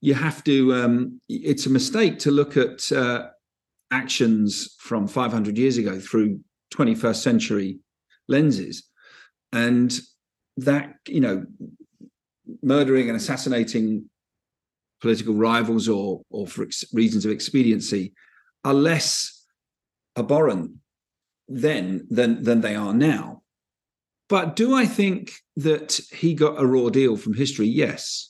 you 0.00 0.14
have 0.14 0.42
to. 0.44 0.74
Um, 0.74 1.20
it's 1.28 1.66
a 1.66 1.70
mistake 1.70 2.18
to 2.20 2.30
look 2.30 2.56
at 2.56 2.90
uh, 2.92 3.28
actions 3.90 4.76
from 4.78 5.06
500 5.06 5.58
years 5.58 5.76
ago 5.78 5.98
through 5.98 6.40
21st 6.74 7.16
century 7.16 7.78
lenses, 8.28 8.88
and 9.52 9.98
that 10.56 10.94
you 11.06 11.20
know, 11.20 11.44
murdering 12.62 13.08
and 13.08 13.16
assassinating 13.16 14.08
political 15.00 15.34
rivals 15.34 15.88
or 15.88 16.22
or 16.30 16.46
for 16.46 16.62
ex- 16.62 16.84
reasons 16.92 17.24
of 17.24 17.30
expediency 17.30 18.12
are 18.64 18.74
less 18.74 19.46
abhorrent 20.16 20.72
then 21.48 22.06
than 22.10 22.42
than 22.42 22.60
they 22.60 22.76
are 22.76 22.92
now 22.92 23.40
but 24.30 24.54
do 24.54 24.76
I 24.76 24.86
think 24.86 25.32
that 25.56 26.00
he 26.12 26.34
got 26.34 26.60
a 26.60 26.64
raw 26.64 26.88
deal 26.88 27.16
from 27.16 27.34
history? 27.34 27.66
Yes. 27.66 28.29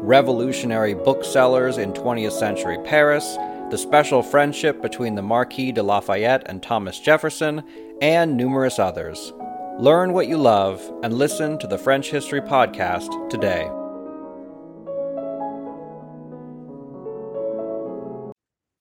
revolutionary 0.00 0.94
booksellers 0.94 1.78
in 1.78 1.92
20th 1.92 2.32
century 2.32 2.78
Paris, 2.84 3.36
the 3.70 3.76
special 3.76 4.22
friendship 4.22 4.80
between 4.80 5.14
the 5.14 5.22
Marquis 5.22 5.72
de 5.72 5.82
Lafayette 5.82 6.42
and 6.46 6.62
Thomas 6.62 6.98
Jefferson, 7.00 7.62
and 8.00 8.36
numerous 8.36 8.78
others. 8.78 9.32
Learn 9.78 10.12
what 10.12 10.28
you 10.28 10.38
love 10.38 10.80
and 11.02 11.14
listen 11.14 11.58
to 11.58 11.66
the 11.66 11.78
French 11.78 12.10
History 12.10 12.40
Podcast 12.40 13.28
today. 13.28 13.70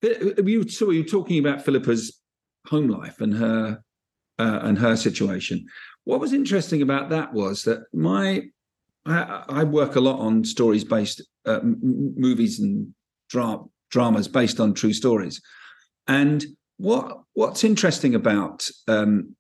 You, 0.02 0.68
so 0.70 0.92
you 0.92 1.04
talking 1.04 1.40
about 1.40 1.66
Philippa's 1.66 2.20
home 2.68 2.88
life 2.88 3.20
and 3.20 3.34
her 3.34 3.82
uh, 4.40 4.60
and 4.62 4.78
her 4.78 4.96
situation. 4.96 5.66
What 6.04 6.20
was 6.20 6.34
interesting 6.34 6.82
about 6.82 7.10
that 7.10 7.34
was 7.34 7.64
that 7.64 7.84
my 7.94 8.44
I, 9.08 9.44
I 9.50 9.64
work 9.64 9.96
a 9.96 10.02
lot 10.02 10.20
on 10.20 10.44
stories 10.44 10.84
based 10.84 11.22
uh, 11.46 11.60
m- 11.60 12.14
movies 12.18 12.60
and 12.60 12.94
dra- 13.30 13.64
dramas 13.90 14.28
based 14.28 14.60
on 14.60 14.74
true 14.74 14.94
stories, 14.94 15.42
and 16.08 16.46
what 16.78 17.20
what's 17.34 17.64
interesting 17.64 18.16
about 18.16 18.68
um, 18.88 19.36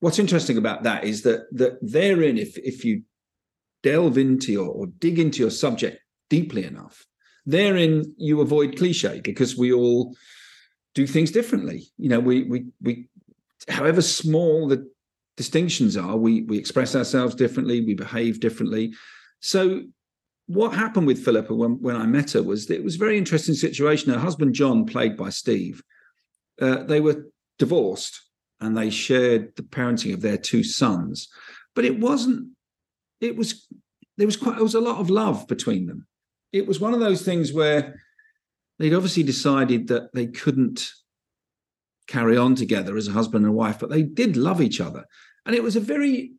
what's 0.00 0.18
interesting 0.18 0.58
about 0.58 0.82
that 0.82 1.04
is 1.04 1.22
that 1.22 1.46
that 1.52 1.78
therein, 1.80 2.38
if 2.38 2.56
if 2.58 2.84
you 2.84 3.02
delve 3.82 4.18
into 4.18 4.52
your 4.52 4.68
or 4.68 4.86
dig 4.86 5.18
into 5.18 5.40
your 5.40 5.50
subject 5.50 5.98
deeply 6.28 6.64
enough, 6.64 7.06
therein 7.44 8.14
you 8.18 8.40
avoid 8.40 8.76
cliche 8.76 9.20
because 9.22 9.56
we 9.56 9.72
all 9.72 10.16
do 10.94 11.06
things 11.06 11.30
differently. 11.30 11.84
You 11.98 12.08
know, 12.08 12.20
we 12.20 12.44
we 12.44 12.66
we 12.82 13.08
however 13.68 14.02
small 14.02 14.68
the 14.68 14.88
distinctions 15.36 15.96
are, 15.96 16.16
we 16.16 16.42
we 16.42 16.58
express 16.58 16.94
ourselves 16.94 17.34
differently, 17.34 17.80
we 17.80 17.94
behave 17.94 18.40
differently. 18.40 18.94
So 19.40 19.82
what 20.46 20.74
happened 20.74 21.06
with 21.06 21.24
Philippa 21.24 21.54
when, 21.54 21.80
when 21.82 21.96
I 21.96 22.06
met 22.06 22.32
her 22.32 22.42
was 22.42 22.66
that 22.66 22.76
it 22.76 22.84
was 22.84 22.94
a 22.94 22.98
very 22.98 23.18
interesting 23.18 23.54
situation. 23.54 24.12
Her 24.12 24.18
husband 24.18 24.54
John, 24.54 24.86
played 24.86 25.16
by 25.16 25.30
Steve, 25.30 25.82
uh, 26.60 26.84
they 26.84 27.00
were 27.00 27.26
divorced 27.58 28.20
and 28.60 28.76
they 28.76 28.90
shared 28.90 29.54
the 29.56 29.62
parenting 29.62 30.14
of 30.14 30.22
their 30.22 30.38
two 30.38 30.64
sons. 30.64 31.28
But 31.74 31.84
it 31.84 31.98
wasn't. 31.98 32.48
It 33.20 33.36
was 33.36 33.66
there 34.16 34.26
was 34.26 34.36
quite 34.36 34.54
there 34.54 34.64
was 34.64 34.74
a 34.74 34.80
lot 34.80 34.98
of 34.98 35.10
love 35.10 35.46
between 35.48 35.86
them. 35.86 36.06
It 36.52 36.66
was 36.66 36.80
one 36.80 36.94
of 36.94 37.00
those 37.00 37.22
things 37.22 37.52
where 37.52 38.00
they'd 38.78 38.94
obviously 38.94 39.22
decided 39.22 39.88
that 39.88 40.12
they 40.14 40.26
couldn't 40.26 40.90
carry 42.06 42.36
on 42.36 42.54
together 42.54 42.96
as 42.96 43.08
a 43.08 43.12
husband 43.12 43.44
and 43.44 43.54
wife, 43.54 43.78
but 43.78 43.90
they 43.90 44.02
did 44.02 44.36
love 44.36 44.60
each 44.60 44.80
other. 44.80 45.04
And 45.44 45.54
it 45.54 45.62
was 45.62 45.76
a 45.76 45.80
very 45.80 46.32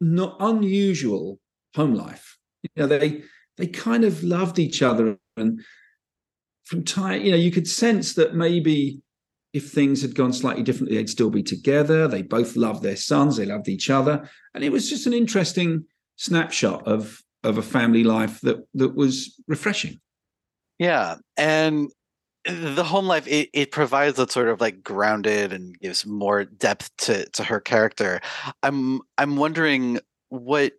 not 0.00 0.36
unusual 0.40 1.38
home 1.74 1.94
life. 1.94 2.38
You 2.62 2.82
know, 2.82 2.86
they 2.86 3.22
they 3.56 3.66
kind 3.66 4.04
of 4.04 4.24
loved 4.24 4.58
each 4.58 4.82
other 4.82 5.18
and 5.36 5.60
from 6.64 6.82
time, 6.82 7.22
you 7.22 7.30
know, 7.30 7.36
you 7.36 7.50
could 7.50 7.68
sense 7.68 8.14
that 8.14 8.34
maybe 8.34 9.00
if 9.52 9.70
things 9.70 10.02
had 10.02 10.14
gone 10.14 10.32
slightly 10.32 10.62
differently, 10.62 10.96
they'd 10.96 11.08
still 11.08 11.30
be 11.30 11.42
together. 11.42 12.08
They 12.08 12.22
both 12.22 12.56
loved 12.56 12.82
their 12.82 12.96
sons, 12.96 13.36
they 13.36 13.46
loved 13.46 13.68
each 13.68 13.90
other. 13.90 14.28
And 14.54 14.64
it 14.64 14.72
was 14.72 14.88
just 14.88 15.06
an 15.06 15.12
interesting 15.12 15.84
snapshot 16.16 16.86
of 16.86 17.20
of 17.42 17.58
a 17.58 17.62
family 17.62 18.04
life 18.04 18.40
that 18.40 18.66
that 18.74 18.94
was 18.94 19.40
refreshing. 19.46 20.00
Yeah, 20.78 21.16
and 21.36 21.90
the 22.44 22.84
home 22.84 23.06
life 23.06 23.26
it, 23.26 23.48
it 23.52 23.70
provides 23.70 24.16
that 24.16 24.30
sort 24.30 24.48
of 24.48 24.60
like 24.60 24.82
grounded 24.82 25.52
and 25.52 25.78
gives 25.80 26.04
more 26.04 26.44
depth 26.44 26.94
to 26.98 27.28
to 27.30 27.44
her 27.44 27.60
character. 27.60 28.20
I'm 28.62 29.00
I'm 29.18 29.36
wondering 29.36 30.00
what 30.28 30.72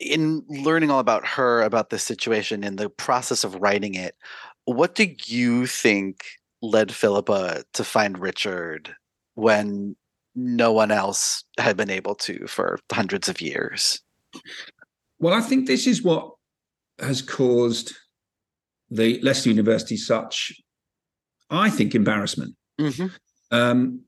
in 0.00 0.44
learning 0.48 0.90
all 0.90 0.98
about 0.98 1.26
her 1.26 1.62
about 1.62 1.90
this 1.90 2.02
situation 2.02 2.64
in 2.64 2.76
the 2.76 2.90
process 2.90 3.44
of 3.44 3.54
writing 3.56 3.94
it, 3.94 4.16
what 4.64 4.94
do 4.94 5.14
you 5.26 5.66
think 5.66 6.24
led 6.60 6.92
Philippa 6.92 7.64
to 7.72 7.84
find 7.84 8.18
Richard 8.18 8.94
when 9.34 9.96
no 10.34 10.72
one 10.72 10.90
else 10.90 11.44
had 11.58 11.76
been 11.76 11.90
able 11.90 12.14
to 12.16 12.46
for 12.46 12.78
hundreds 12.90 13.28
of 13.28 13.40
years? 13.40 14.00
Well, 15.18 15.34
I 15.34 15.40
think 15.40 15.66
this 15.66 15.86
is 15.86 16.02
what 16.02 16.32
has 16.98 17.22
caused 17.22 17.94
the 18.90 19.20
Leicester 19.22 19.48
University 19.50 19.96
such, 19.96 20.52
I 21.52 21.70
think, 21.70 21.94
embarrassment. 21.94 22.56
Mm-hmm. 22.80 23.06
Um, 23.50 24.00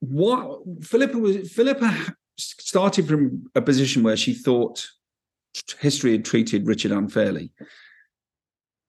what 0.00 0.60
Philippa 0.82 1.16
was 1.16 1.50
Philippa 1.52 2.14
started 2.36 3.08
from 3.08 3.50
a 3.54 3.62
position 3.62 4.02
where 4.02 4.16
she 4.16 4.34
thought 4.34 4.86
history 5.80 6.12
had 6.12 6.24
treated 6.24 6.66
Richard 6.66 6.92
unfairly. 6.92 7.52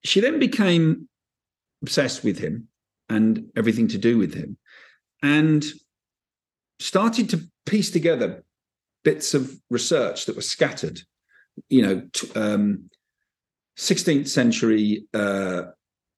She 0.04 0.20
then 0.20 0.38
became 0.38 1.08
obsessed 1.82 2.22
with 2.22 2.38
him 2.38 2.68
and 3.08 3.50
everything 3.56 3.88
to 3.88 3.98
do 3.98 4.18
with 4.18 4.34
him, 4.34 4.56
and 5.22 5.64
started 6.78 7.28
to 7.30 7.40
piece 7.66 7.90
together 7.90 8.44
bits 9.04 9.34
of 9.34 9.52
research 9.70 10.26
that 10.26 10.36
were 10.36 10.42
scattered. 10.42 11.00
You 11.68 11.82
know, 11.82 12.02
t- 12.12 12.32
um, 12.34 12.90
16th 13.78 14.28
century 14.28 15.06
uh, 15.14 15.62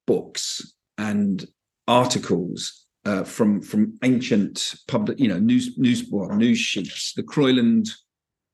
books 0.06 0.74
and 0.98 1.46
articles 1.88 2.86
uh, 3.04 3.24
from 3.24 3.60
from 3.60 3.98
ancient 4.02 4.74
public, 4.88 5.18
you 5.18 5.28
know, 5.28 5.38
news 5.38 5.76
news 5.78 6.04
well, 6.10 6.34
news 6.36 6.58
sheets, 6.58 7.12
the 7.14 7.22
Croyland 7.22 7.88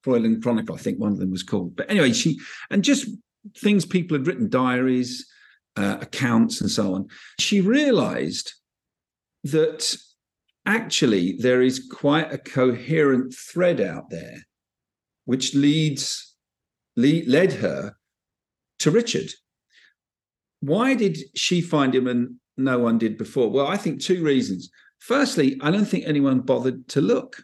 Croyland 0.04 0.42
Chronicle, 0.42 0.74
I 0.74 0.78
think 0.78 0.98
one 0.98 1.12
of 1.12 1.18
them 1.18 1.30
was 1.30 1.42
called. 1.42 1.76
But 1.76 1.90
anyway, 1.90 2.12
she 2.12 2.38
and 2.70 2.82
just 2.82 3.08
things 3.56 3.84
people 3.84 4.16
had 4.16 4.26
written, 4.26 4.48
diaries, 4.48 5.26
uh, 5.76 5.98
accounts, 6.00 6.60
and 6.60 6.70
so 6.70 6.94
on. 6.94 7.08
She 7.38 7.60
realised 7.60 8.54
that 9.44 9.96
actually 10.66 11.36
there 11.38 11.62
is 11.62 11.88
quite 11.90 12.32
a 12.32 12.38
coherent 12.38 13.34
thread 13.34 13.80
out 13.80 14.10
there, 14.10 14.46
which 15.24 15.54
leads 15.54 16.34
lead, 16.96 17.28
led 17.28 17.54
her 17.54 17.94
to 18.80 18.90
Richard. 18.90 19.30
Why 20.60 20.94
did 20.94 21.18
she 21.34 21.60
find 21.60 21.94
him 21.94 22.06
and 22.06 22.36
no 22.58 22.78
one 22.78 22.98
did 22.98 23.16
before? 23.16 23.50
Well, 23.50 23.66
I 23.66 23.76
think 23.76 24.00
two 24.00 24.22
reasons. 24.22 24.70
Firstly, 24.98 25.58
I 25.60 25.70
don't 25.70 25.84
think 25.84 26.04
anyone 26.06 26.40
bothered 26.40 26.88
to 26.88 27.00
look. 27.00 27.42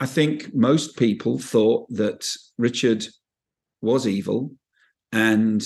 I 0.00 0.06
think 0.06 0.54
most 0.54 0.96
people 0.96 1.38
thought 1.38 1.88
that 1.90 2.26
Richard 2.58 3.06
was 3.80 4.06
evil 4.06 4.50
and 5.12 5.62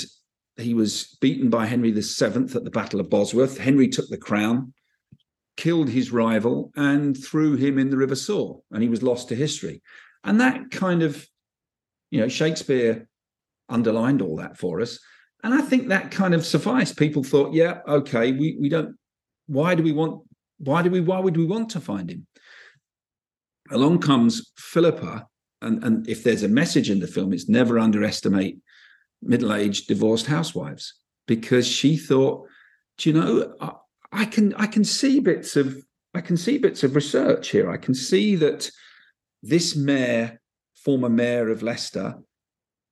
he 0.57 0.75
was 0.75 1.17
beaten 1.21 1.51
by 1.51 1.67
Henry 1.67 1.91
VII 1.93 2.25
at 2.25 2.65
the 2.65 2.71
Battle 2.73 3.01
of 3.01 3.11
Bosworth. 3.11 3.59
Henry 3.59 3.89
took 3.89 4.09
the 4.09 4.19
crown, 4.19 4.75
killed 5.57 5.89
his 5.89 6.13
rival, 6.13 6.73
and 6.77 7.17
threw 7.17 7.57
him 7.57 7.79
in 7.79 7.91
the 7.91 7.97
River 7.97 8.17
Soar, 8.17 8.61
and 8.71 8.83
he 8.83 8.89
was 8.89 9.03
lost 9.03 9.29
to 9.29 9.35
history. 9.35 9.83
And 10.25 10.41
that 10.41 10.71
kind 10.71 11.03
of, 11.03 11.27
you 12.11 12.21
know, 12.21 12.29
Shakespeare 12.29 13.09
underlined 13.69 14.21
all 14.21 14.37
that 14.37 14.59
for 14.59 14.81
us. 14.81 14.99
And 15.43 15.55
I 15.55 15.61
think 15.61 15.89
that 15.89 16.11
kind 16.11 16.35
of 16.35 16.45
sufficed. 16.45 16.97
People 16.97 17.23
thought, 17.23 17.55
yeah, 17.55 17.79
okay, 17.87 18.33
we, 18.33 18.57
we 18.61 18.69
don't, 18.69 18.97
why 19.47 19.75
do 19.75 19.83
we 19.83 19.93
want, 19.93 20.23
why 20.59 20.83
do 20.83 20.91
we, 20.91 21.01
why 21.01 21.19
would 21.21 21.37
we 21.37 21.47
want 21.47 21.71
to 21.71 21.81
find 21.81 22.11
him? 22.11 22.27
Along 23.71 24.01
comes 24.01 24.51
Philippa, 24.59 25.27
and, 25.61 25.85
and 25.85 26.09
if 26.09 26.25
there's 26.25 26.43
a 26.43 26.49
message 26.49 26.91
in 26.91 27.01
the 27.01 27.07
film, 27.07 27.33
it's 27.33 27.49
never 27.49 27.79
underestimate 27.79 28.59
middle-aged 29.23 29.89
divorced 29.89 30.27
housewives 30.27 30.95
because 31.27 31.67
she 31.67 31.97
thought, 31.97 32.47
do 32.97 33.11
you 33.11 33.21
know, 33.21 33.55
I, 33.61 33.73
I 34.11 34.25
can 34.25 34.55
I 34.55 34.67
can 34.67 34.85
see 34.85 35.21
bits 35.21 35.55
of 35.57 35.77
I 36.15 36.21
can 36.21 36.37
see 36.37 36.59
bits 36.59 36.83
of 36.83 36.95
research 36.95 37.51
here. 37.51 37.71
I 37.71 37.77
can 37.77 37.95
see 37.95 38.35
that 38.37 38.71
this 39.43 39.77
mayor, 39.77 40.41
former 40.77 41.11
mayor 41.11 41.51
of 41.51 41.63
Leicester, 41.63 42.15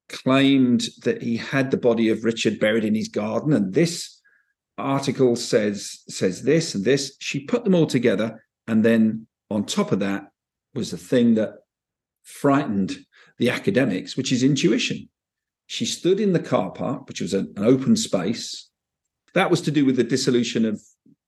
claimed 0.09 0.85
that 1.03 1.23
he 1.23 1.37
had 1.37 1.71
the 1.71 1.77
body 1.77 2.09
of 2.09 2.25
Richard 2.25 2.59
buried 2.61 2.85
in 2.85 2.95
his 2.95 3.09
garden, 3.09 3.53
and 3.53 3.75
this 3.75 4.21
article 4.79 5.37
says 5.37 6.03
says 6.09 6.43
this 6.43 6.75
and 6.75 6.85
this. 6.85 7.17
She 7.19 7.41
put 7.41 7.65
them 7.65 7.75
all 7.75 7.87
together, 7.87 8.45
and 8.67 8.85
then 8.85 9.27
on 9.51 9.65
top 9.65 9.93
of 9.93 10.01
that 10.01 10.29
was 10.75 10.91
the 10.91 10.99
thing 10.99 11.35
that 11.35 11.55
frightened 12.23 12.99
the 13.39 13.51
academics, 13.51 14.17
which 14.17 14.33
is 14.33 14.43
intuition. 14.43 15.09
She 15.67 15.85
stood 15.85 16.21
in 16.21 16.33
the 16.33 16.41
car 16.41 16.71
park, 16.71 17.09
which 17.09 17.21
was 17.21 17.35
an, 17.35 17.53
open 17.57 17.97
space. 17.97 18.69
That 19.35 19.51
was 19.51 19.61
to 19.63 19.71
do 19.71 19.85
with 19.85 19.97
the 19.97 20.05
dissolution 20.05 20.65
of 20.65 20.81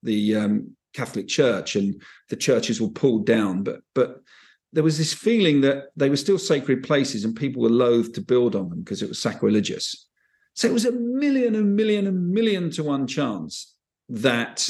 the 0.02 0.36
um, 0.36 0.76
Catholic 0.94 1.28
Church, 1.28 1.76
and 1.76 2.00
the 2.28 2.36
churches 2.36 2.80
were 2.80 2.88
pulled 2.88 3.26
down. 3.26 3.62
But 3.62 3.80
but 3.94 4.22
there 4.72 4.82
was 4.82 4.98
this 4.98 5.14
feeling 5.14 5.62
that 5.62 5.84
they 5.96 6.10
were 6.10 6.16
still 6.16 6.38
sacred 6.38 6.82
places, 6.82 7.24
and 7.24 7.34
people 7.34 7.62
were 7.62 7.70
loath 7.70 8.12
to 8.12 8.20
build 8.20 8.54
on 8.54 8.68
them 8.68 8.80
because 8.80 9.02
it 9.02 9.08
was 9.08 9.20
sacrilegious. 9.20 10.08
So 10.54 10.68
it 10.68 10.74
was 10.74 10.84
a 10.84 10.92
million 10.92 11.54
and 11.54 11.76
million 11.76 12.06
and 12.06 12.30
million 12.30 12.70
to 12.72 12.84
one 12.84 13.06
chance 13.06 13.74
that 14.08 14.68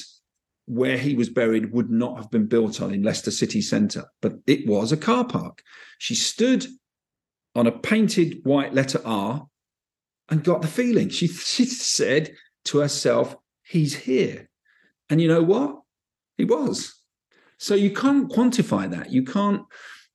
where 0.66 0.98
he 0.98 1.14
was 1.14 1.30
buried 1.30 1.72
would 1.72 1.90
not 1.90 2.16
have 2.16 2.30
been 2.30 2.46
built 2.46 2.82
on 2.82 2.92
in 2.92 3.02
Leicester 3.02 3.30
city 3.30 3.62
centre, 3.62 4.04
but 4.20 4.34
it 4.46 4.66
was 4.66 4.92
a 4.92 4.96
car 4.96 5.24
park. 5.24 5.62
She 5.98 6.14
stood 6.14 6.66
on 7.54 7.66
a 7.66 7.72
painted 7.72 8.40
white 8.44 8.74
letter 8.74 9.00
R 9.04 9.46
and 10.28 10.44
got 10.44 10.60
the 10.60 10.68
feeling. 10.68 11.08
She, 11.08 11.26
she 11.28 11.64
said 11.64 12.34
to 12.66 12.78
herself, 12.78 13.34
He's 13.62 13.94
here. 13.94 14.48
And 15.10 15.20
you 15.20 15.28
know 15.28 15.42
what? 15.42 15.80
He 16.36 16.44
was. 16.44 16.97
So 17.58 17.74
you 17.74 17.90
can't 17.90 18.30
quantify 18.30 18.90
that. 18.90 19.12
You 19.12 19.22
can't, 19.24 19.62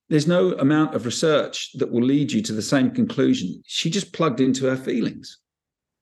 there's 0.09 0.27
no 0.27 0.53
amount 0.53 0.95
of 0.95 1.05
research 1.05 1.71
that 1.75 1.91
will 1.91 2.03
lead 2.03 2.31
you 2.31 2.41
to 2.41 2.53
the 2.53 2.61
same 2.61 2.91
conclusion. 2.91 3.61
She 3.67 3.89
just 3.89 4.13
plugged 4.13 4.39
into 4.39 4.65
her 4.65 4.77
feelings. 4.77 5.37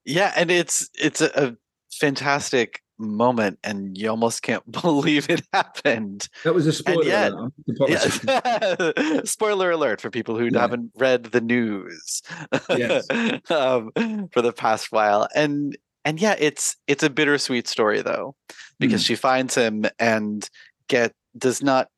Yeah, 0.06 0.34
and 0.36 0.50
it's 0.50 0.90
it's 0.98 1.22
a, 1.22 1.56
fantastic 2.00 2.82
moment 2.98 3.60
and 3.64 3.98
you 3.98 4.10
almost 4.10 4.42
can't 4.42 4.70
believe 4.82 5.30
it 5.30 5.42
happened. 5.54 6.28
That 6.44 6.54
was 6.54 6.68
a 6.68 6.74
spoiler 6.74 7.04
yet, 7.04 7.32
alert. 7.32 7.54
Yeah, 7.88 9.22
spoiler 9.26 9.72
alert 9.72 10.02
for 10.02 10.10
people 10.10 10.38
who 10.38 10.50
yeah. 10.52 10.60
haven't 10.60 10.92
read 10.98 11.26
the 11.26 11.42
news 11.42 12.22
yes. 12.70 13.06
um, 13.50 13.92
for 14.32 14.42
the 14.42 14.54
past 14.56 14.92
while. 14.92 15.28
And 15.36 15.78
and 16.06 16.20
yeah, 16.20 16.36
it's 16.40 16.76
it's 16.88 17.04
a 17.04 17.10
bittersweet 17.10 17.68
story 17.68 18.02
though, 18.02 18.36
because 18.80 19.04
mm. 19.04 19.08
she 19.08 19.16
finds 19.16 19.54
him 19.54 19.86
and 20.00 20.50
get 20.88 21.14
does 21.38 21.62
not 21.62 21.90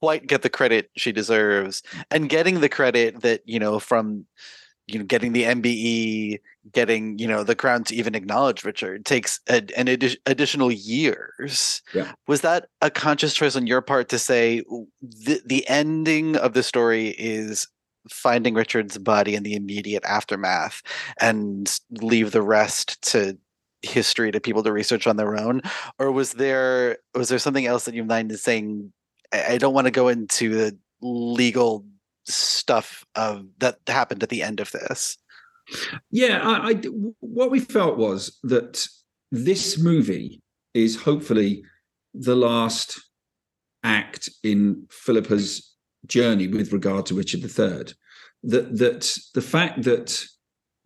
quite 0.00 0.26
get 0.26 0.42
the 0.42 0.50
credit 0.50 0.90
she 0.96 1.12
deserves 1.12 1.82
and 2.10 2.28
getting 2.28 2.60
the 2.60 2.68
credit 2.68 3.22
that 3.22 3.40
you 3.46 3.58
know 3.58 3.78
from 3.78 4.26
you 4.86 4.98
know 4.98 5.04
getting 5.04 5.32
the 5.32 5.44
MBE, 5.44 6.40
getting 6.72 7.18
you 7.18 7.26
know 7.26 7.42
the 7.42 7.54
crown 7.54 7.84
to 7.84 7.94
even 7.94 8.14
acknowledge 8.14 8.64
Richard 8.64 9.04
takes 9.04 9.40
a, 9.48 9.62
an 9.76 9.88
adi- 9.88 10.18
additional 10.26 10.70
years. 10.70 11.82
Yeah. 11.94 12.12
Was 12.26 12.42
that 12.42 12.68
a 12.80 12.90
conscious 12.90 13.34
choice 13.34 13.56
on 13.56 13.66
your 13.66 13.82
part 13.82 14.08
to 14.10 14.18
say 14.18 14.62
the 15.02 15.40
the 15.44 15.68
ending 15.68 16.36
of 16.36 16.52
the 16.52 16.62
story 16.62 17.08
is 17.18 17.66
finding 18.08 18.54
Richard's 18.54 18.98
body 18.98 19.34
in 19.34 19.42
the 19.42 19.54
immediate 19.54 20.04
aftermath 20.04 20.82
and 21.20 21.80
leave 21.90 22.30
the 22.30 22.42
rest 22.42 23.02
to 23.10 23.36
history 23.86 24.30
to 24.32 24.40
people 24.40 24.62
to 24.62 24.72
research 24.72 25.06
on 25.06 25.16
their 25.16 25.36
own 25.36 25.62
or 25.98 26.12
was 26.12 26.32
there 26.32 26.98
was 27.14 27.28
there 27.28 27.38
something 27.38 27.66
else 27.66 27.84
that 27.84 27.94
you 27.94 28.04
mind 28.04 28.30
is 28.30 28.42
saying 28.42 28.92
I 29.32 29.58
don't 29.58 29.74
want 29.74 29.86
to 29.86 29.90
go 29.90 30.08
into 30.08 30.54
the 30.54 30.78
legal 31.00 31.84
stuff 32.24 33.04
of 33.14 33.46
that 33.58 33.78
happened 33.86 34.22
at 34.22 34.28
the 34.28 34.42
end 34.42 34.60
of 34.60 34.70
this. 34.72 35.16
Yeah, 36.10 36.40
I, 36.42 36.70
I, 36.70 36.74
what 37.20 37.50
we 37.50 37.60
felt 37.60 37.96
was 37.96 38.38
that 38.44 38.86
this 39.32 39.78
movie 39.78 40.40
is 40.74 41.02
hopefully 41.02 41.64
the 42.14 42.36
last 42.36 43.00
act 43.82 44.30
in 44.42 44.86
Philippa's 44.90 45.74
journey 46.06 46.46
with 46.48 46.72
regard 46.72 47.06
to 47.06 47.14
Richard 47.14 47.42
III. 47.42 47.94
That 48.44 48.78
that 48.78 49.18
the 49.34 49.42
fact 49.42 49.82
that 49.82 50.24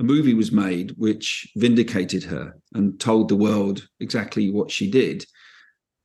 a 0.00 0.02
movie 0.02 0.34
was 0.34 0.50
made 0.50 0.94
which 0.96 1.52
vindicated 1.56 2.24
her 2.24 2.56
and 2.72 2.98
told 2.98 3.28
the 3.28 3.36
world 3.36 3.86
exactly 4.00 4.50
what 4.50 4.70
she 4.70 4.90
did 4.90 5.24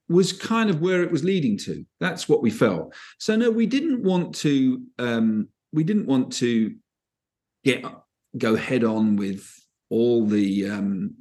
was 0.10 0.34
kind 0.34 0.70
of 0.70 0.82
where 0.82 1.02
it 1.02 1.12
was 1.12 1.24
leading 1.24 1.58
to. 1.58 1.84
That's 2.00 2.30
what 2.30 2.44
we 2.44 2.52
felt. 2.52 2.94
So 3.18 3.36
no, 3.36 3.50
we 3.50 3.66
didn't 3.66 4.04
want 4.04 4.36
to. 4.36 4.82
Um, 5.00 5.48
we 5.72 5.84
didn't 5.84 6.06
want 6.06 6.32
to 6.34 6.76
get 7.64 7.84
go 8.38 8.56
head 8.56 8.84
on 8.84 9.16
with 9.16 9.50
all 9.90 10.26
the 10.26 10.70
um, 10.70 11.16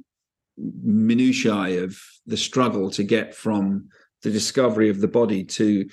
minutiae 0.57 1.83
of 1.83 1.97
the 2.25 2.37
struggle 2.37 2.89
to 2.91 3.03
get 3.03 3.33
from 3.33 3.87
the 4.21 4.31
discovery 4.31 4.89
of 4.89 5.01
the 5.01 5.07
body 5.07 5.43
to 5.43 5.87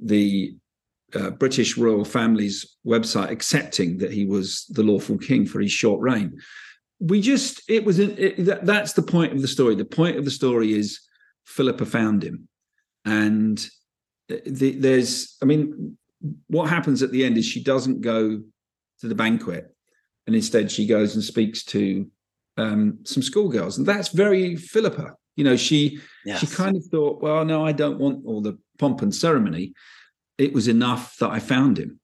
the 0.00 0.56
uh, 1.14 1.30
British 1.30 1.76
royal 1.76 2.04
family's 2.04 2.76
website 2.86 3.30
accepting 3.30 3.98
that 3.98 4.12
he 4.12 4.26
was 4.26 4.66
the 4.70 4.82
lawful 4.82 5.18
king 5.18 5.46
for 5.46 5.60
his 5.60 5.72
short 5.72 6.00
reign. 6.00 6.38
We 7.00 7.20
just 7.20 7.62
it 7.68 7.84
was 7.84 7.98
it, 7.98 8.44
that, 8.44 8.66
that's 8.66 8.92
the 8.92 9.02
point 9.02 9.32
of 9.32 9.40
the 9.40 9.48
story. 9.48 9.74
The 9.74 9.84
point 9.84 10.16
of 10.16 10.24
the 10.24 10.30
story 10.30 10.72
is 10.72 11.00
Philippa 11.46 11.86
found 11.86 12.22
him. 12.22 12.48
And 13.04 13.64
the, 14.28 14.72
there's, 14.72 15.36
I 15.42 15.46
mean, 15.46 15.96
what 16.48 16.68
happens 16.68 17.02
at 17.02 17.10
the 17.10 17.24
end 17.24 17.38
is 17.38 17.46
she 17.46 17.62
doesn't 17.62 18.00
go 18.02 18.42
to 19.00 19.08
the 19.08 19.14
banquet, 19.14 19.74
and 20.26 20.36
instead 20.36 20.70
she 20.70 20.86
goes 20.86 21.14
and 21.14 21.24
speaks 21.24 21.64
to 21.64 22.06
um, 22.56 22.98
some 23.04 23.22
schoolgirls, 23.22 23.78
and 23.78 23.86
that's 23.86 24.08
very 24.08 24.56
Philippa. 24.56 25.14
You 25.36 25.44
know, 25.44 25.56
she 25.56 26.00
yes. 26.26 26.40
she 26.40 26.46
kind 26.48 26.76
of 26.76 26.84
thought, 26.86 27.22
well, 27.22 27.44
no, 27.44 27.64
I 27.64 27.72
don't 27.72 27.98
want 27.98 28.26
all 28.26 28.42
the 28.42 28.58
pomp 28.78 29.02
and 29.02 29.14
ceremony. 29.14 29.72
It 30.38 30.52
was 30.52 30.68
enough 30.68 31.16
that 31.18 31.30
I 31.30 31.40
found 31.40 31.78
him. 31.78 32.00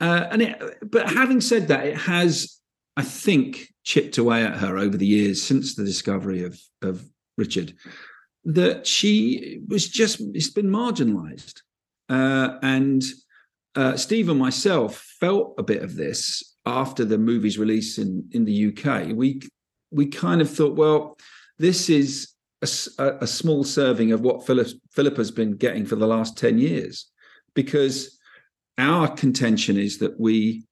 Uh, 0.00 0.26
and 0.30 0.42
it, 0.42 0.60
but 0.82 1.08
having 1.10 1.40
said 1.40 1.68
that, 1.68 1.86
it 1.86 1.96
has, 1.96 2.60
I 2.96 3.02
think, 3.02 3.68
chipped 3.84 4.18
away 4.18 4.44
at 4.44 4.58
her 4.58 4.78
over 4.78 4.96
the 4.96 5.06
years 5.06 5.42
since 5.42 5.74
the 5.74 5.84
discovery 5.84 6.44
of 6.44 6.60
of 6.82 7.04
Richard 7.36 7.74
that 8.44 8.86
she 8.86 9.60
was 9.68 9.88
just 9.88 10.20
it's 10.20 10.50
been 10.50 10.70
marginalized. 10.70 11.60
Uh, 12.08 12.58
and 12.62 13.02
uh, 13.76 13.96
steve 13.96 14.28
and 14.28 14.38
myself 14.38 14.98
felt 15.18 15.54
a 15.56 15.62
bit 15.62 15.82
of 15.82 15.96
this 15.96 16.56
after 16.66 17.02
the 17.02 17.16
movie's 17.16 17.58
release 17.58 17.96
in 17.96 18.28
in 18.32 18.44
the 18.44 18.68
uk 18.68 19.06
we 19.16 19.40
we 19.90 20.04
kind 20.04 20.42
of 20.42 20.50
thought 20.50 20.76
well 20.76 21.16
this 21.58 21.88
is 21.88 22.34
a, 22.98 23.16
a 23.20 23.26
small 23.26 23.64
serving 23.64 24.12
of 24.12 24.20
what 24.20 24.46
Philip, 24.46 24.68
Philip 24.92 25.16
has 25.16 25.30
been 25.30 25.56
getting 25.56 25.84
for 25.84 25.96
the 25.96 26.06
last 26.06 26.36
10 26.38 26.58
years 26.58 27.10
because 27.54 28.18
our 28.78 29.08
contention 29.08 29.78
is 29.78 29.98
that 29.98 30.18
we 30.18 30.64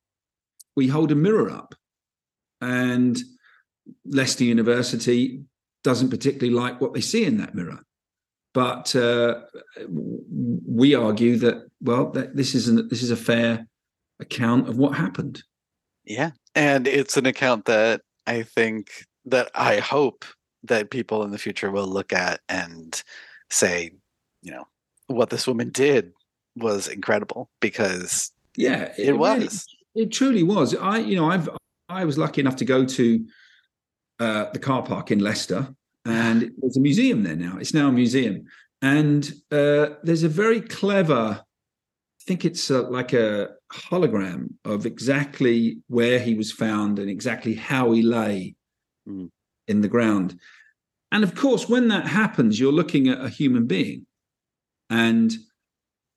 we 0.77 0.89
hold 0.89 1.13
a 1.13 1.15
mirror 1.15 1.51
up 1.51 1.75
and 2.61 3.19
Leicester 4.05 4.45
University 4.45 5.43
doesn't 5.85 6.11
particularly 6.11 6.55
like 6.55 6.81
what 6.81 6.95
they 6.95 7.01
see 7.01 7.25
in 7.25 7.39
that 7.39 7.55
mirror. 7.55 7.81
But 8.55 8.95
uh, 8.95 9.41
we 9.89 10.95
argue 10.95 11.37
that 11.39 11.67
well, 11.81 12.11
that 12.11 12.37
this 12.37 12.55
is 12.55 12.69
an, 12.69 12.89
this 12.89 13.03
is 13.03 13.11
a 13.11 13.17
fair 13.17 13.67
account 14.21 14.69
of 14.69 14.77
what 14.77 14.97
happened. 14.97 15.43
Yeah, 16.05 16.33
and 16.55 16.87
it's 16.87 17.17
an 17.17 17.27
account 17.27 17.65
that 17.65 18.03
I 18.27 18.43
think 18.43 19.07
that 19.25 19.51
I 19.55 19.79
hope 19.79 20.25
that 20.65 20.91
people 20.91 21.23
in 21.25 21.31
the 21.31 21.39
future 21.39 21.71
will 21.71 21.87
look 21.87 22.13
at 22.13 22.41
and 22.49 23.03
say, 23.51 23.93
you 24.43 24.53
know, 24.53 24.67
what 25.07 25.31
this 25.31 25.47
woman 25.47 25.71
did 25.71 26.13
was 26.57 26.89
incredible 26.89 27.49
because 27.61 28.33
yeah, 28.57 28.93
it, 28.99 29.09
it 29.09 29.19
was. 29.19 29.67
Really, 29.95 30.07
it 30.07 30.13
truly 30.13 30.43
was. 30.43 30.75
I, 30.75 30.99
you 30.99 31.17
know, 31.17 31.31
I've 31.31 31.49
I 31.89 32.05
was 32.05 32.19
lucky 32.19 32.41
enough 32.41 32.57
to 32.57 32.65
go 32.65 32.85
to 32.85 33.27
uh, 34.19 34.47
the 34.53 34.59
car 34.59 34.83
park 34.83 35.11
in 35.11 35.19
Leicester, 35.19 35.75
and 36.05 36.53
there's 36.59 36.77
a 36.77 36.81
museum 36.81 37.23
there 37.23 37.37
now. 37.37 37.59
It's 37.59 37.75
now 37.75 37.89
a 37.89 37.93
museum, 37.93 38.45
and 38.81 39.33
uh, 39.51 39.91
there's 40.03 40.23
a 40.23 40.29
very 40.29 40.61
clever. 40.61 41.41
I 41.41 42.25
think 42.25 42.45
it's 42.45 42.71
uh, 42.71 42.89
like 42.89 43.13
a 43.13 43.51
hologram 43.73 44.51
of 44.65 44.87
exactly 44.87 45.79
where 45.89 46.21
he 46.21 46.35
was 46.35 46.53
found 46.53 47.01
and 47.01 47.11
exactly 47.11 47.55
how 47.55 47.91
he 47.91 48.03
lay 48.03 48.55
mm. 49.09 49.29
in 49.67 49.81
the 49.81 49.89
ground. 49.89 50.39
And 51.11 51.25
of 51.25 51.35
course, 51.35 51.69
when 51.69 51.89
that 51.89 52.07
happens, 52.07 52.61
you're 52.61 52.73
looking 52.73 53.09
at 53.09 53.25
a 53.25 53.29
human 53.29 53.67
being, 53.67 54.07
and 54.89 55.33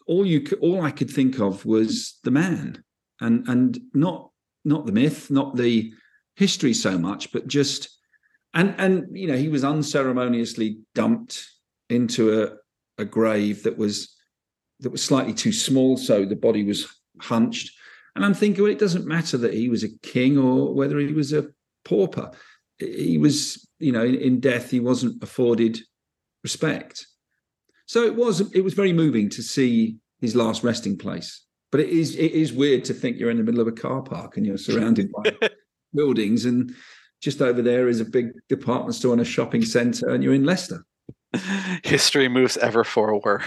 all 0.06 0.26
you 0.26 0.46
all 0.62 0.82
I 0.82 0.92
could 0.92 1.10
think 1.10 1.40
of 1.40 1.66
was 1.66 2.20
the 2.24 2.32
man, 2.32 2.84
and 3.22 3.48
and 3.48 3.80
not 3.94 4.32
not 4.64 4.86
the 4.86 4.92
myth, 4.92 5.30
not 5.30 5.56
the 5.56 5.94
history 6.36 6.74
so 6.74 6.98
much, 6.98 7.32
but 7.32 7.48
just 7.48 7.90
and 8.54 8.76
and 8.78 9.18
you 9.18 9.28
know 9.28 9.38
he 9.38 9.50
was 9.50 9.64
unceremoniously 9.64 10.80
dumped 10.94 11.46
into 11.90 12.44
a 12.44 12.56
a 12.98 13.06
grave 13.06 13.64
that 13.64 13.78
was 13.78 14.16
that 14.80 14.92
was 14.92 15.04
slightly 15.04 15.34
too 15.34 15.54
small, 15.54 15.98
so 15.98 16.26
the 16.26 16.36
body 16.36 16.64
was 16.64 16.88
hunched. 17.20 17.72
And 18.16 18.24
I'm 18.24 18.34
thinking, 18.34 18.64
well, 18.64 18.72
it 18.72 18.80
doesn't 18.80 19.06
matter 19.06 19.38
that 19.38 19.54
he 19.54 19.70
was 19.70 19.84
a 19.84 19.98
king 20.00 20.38
or 20.38 20.74
whether 20.74 21.00
he 21.00 21.14
was 21.14 21.34
a 21.34 21.48
pauper. 21.84 22.32
He 22.78 23.18
was, 23.18 23.68
you 23.80 23.92
know, 23.92 24.04
in, 24.04 24.16
in 24.16 24.40
death, 24.40 24.72
he 24.72 24.80
wasn't 24.80 25.22
afforded 25.22 25.80
respect. 26.44 27.08
So 27.86 28.04
it 28.04 28.16
was 28.16 28.42
it 28.54 28.62
was 28.62 28.74
very 28.74 28.94
moving 28.94 29.30
to 29.30 29.42
see 29.42 29.98
his 30.22 30.36
last 30.36 30.64
resting 30.64 30.98
place. 30.98 31.46
But 31.72 31.82
it 31.82 31.90
is 31.90 32.16
it 32.16 32.32
is 32.32 32.54
weird 32.54 32.86
to 32.86 32.94
think 32.94 33.18
you're 33.18 33.30
in 33.30 33.38
the 33.38 33.44
middle 33.44 33.62
of 33.62 33.68
a 33.68 33.72
car 33.72 34.02
park 34.02 34.38
and 34.38 34.46
you're 34.46 34.58
surrounded 34.58 35.12
by 35.12 35.50
buildings, 35.94 36.46
and 36.46 36.74
just 37.22 37.42
over 37.42 37.62
there 37.62 37.88
is 37.88 38.00
a 38.00 38.06
big 38.06 38.32
department 38.50 38.96
store 38.96 39.14
and 39.14 39.22
a 39.22 39.26
shopping 39.26 39.64
centre, 39.66 40.10
and 40.10 40.24
you're 40.24 40.34
in 40.34 40.46
Leicester. 40.46 40.86
History 41.84 42.30
moves 42.30 42.58
ever 42.58 42.84
forward. 42.84 43.42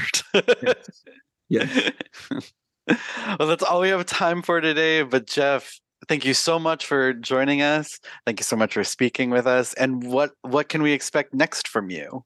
yes. 1.48 1.90
well, 2.30 3.48
that's 3.48 3.62
all 3.62 3.80
we 3.80 3.88
have 3.88 4.04
time 4.06 4.42
for 4.42 4.60
today. 4.60 5.02
But 5.02 5.26
Jeff, 5.26 5.78
thank 6.06 6.24
you 6.24 6.34
so 6.34 6.58
much 6.58 6.86
for 6.86 7.12
joining 7.14 7.62
us. 7.62 7.98
Thank 8.26 8.40
you 8.40 8.44
so 8.44 8.56
much 8.56 8.74
for 8.74 8.84
speaking 8.84 9.30
with 9.30 9.46
us. 9.46 9.74
And 9.74 10.02
what 10.04 10.32
what 10.42 10.68
can 10.68 10.82
we 10.82 10.92
expect 10.92 11.34
next 11.34 11.68
from 11.68 11.90
you? 11.90 12.24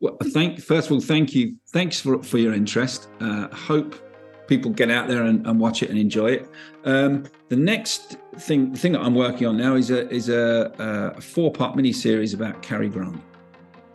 Well, 0.00 0.16
thank 0.32 0.60
first 0.60 0.86
of 0.88 0.92
all, 0.92 1.00
thank 1.00 1.34
you. 1.34 1.56
Thanks 1.68 2.00
for 2.00 2.22
for 2.22 2.38
your 2.38 2.54
interest. 2.54 3.08
Uh, 3.20 3.48
hope 3.54 3.94
people 4.46 4.70
get 4.70 4.90
out 4.90 5.06
there 5.06 5.22
and, 5.24 5.46
and 5.46 5.60
watch 5.60 5.82
it 5.82 5.90
and 5.90 5.98
enjoy 5.98 6.32
it. 6.32 6.50
Um, 6.84 7.24
the 7.48 7.56
next 7.56 8.16
thing 8.36 8.74
thing 8.74 8.92
that 8.92 9.00
I'm 9.00 9.14
working 9.14 9.46
on 9.46 9.56
now 9.56 9.76
is 9.76 9.90
a 9.90 10.08
is 10.10 10.28
a, 10.28 10.72
a 11.16 11.20
four 11.20 11.52
part 11.52 11.76
mini 11.76 11.92
series 11.92 12.34
about 12.34 12.62
Cary 12.62 12.88
Grant. 12.88 13.22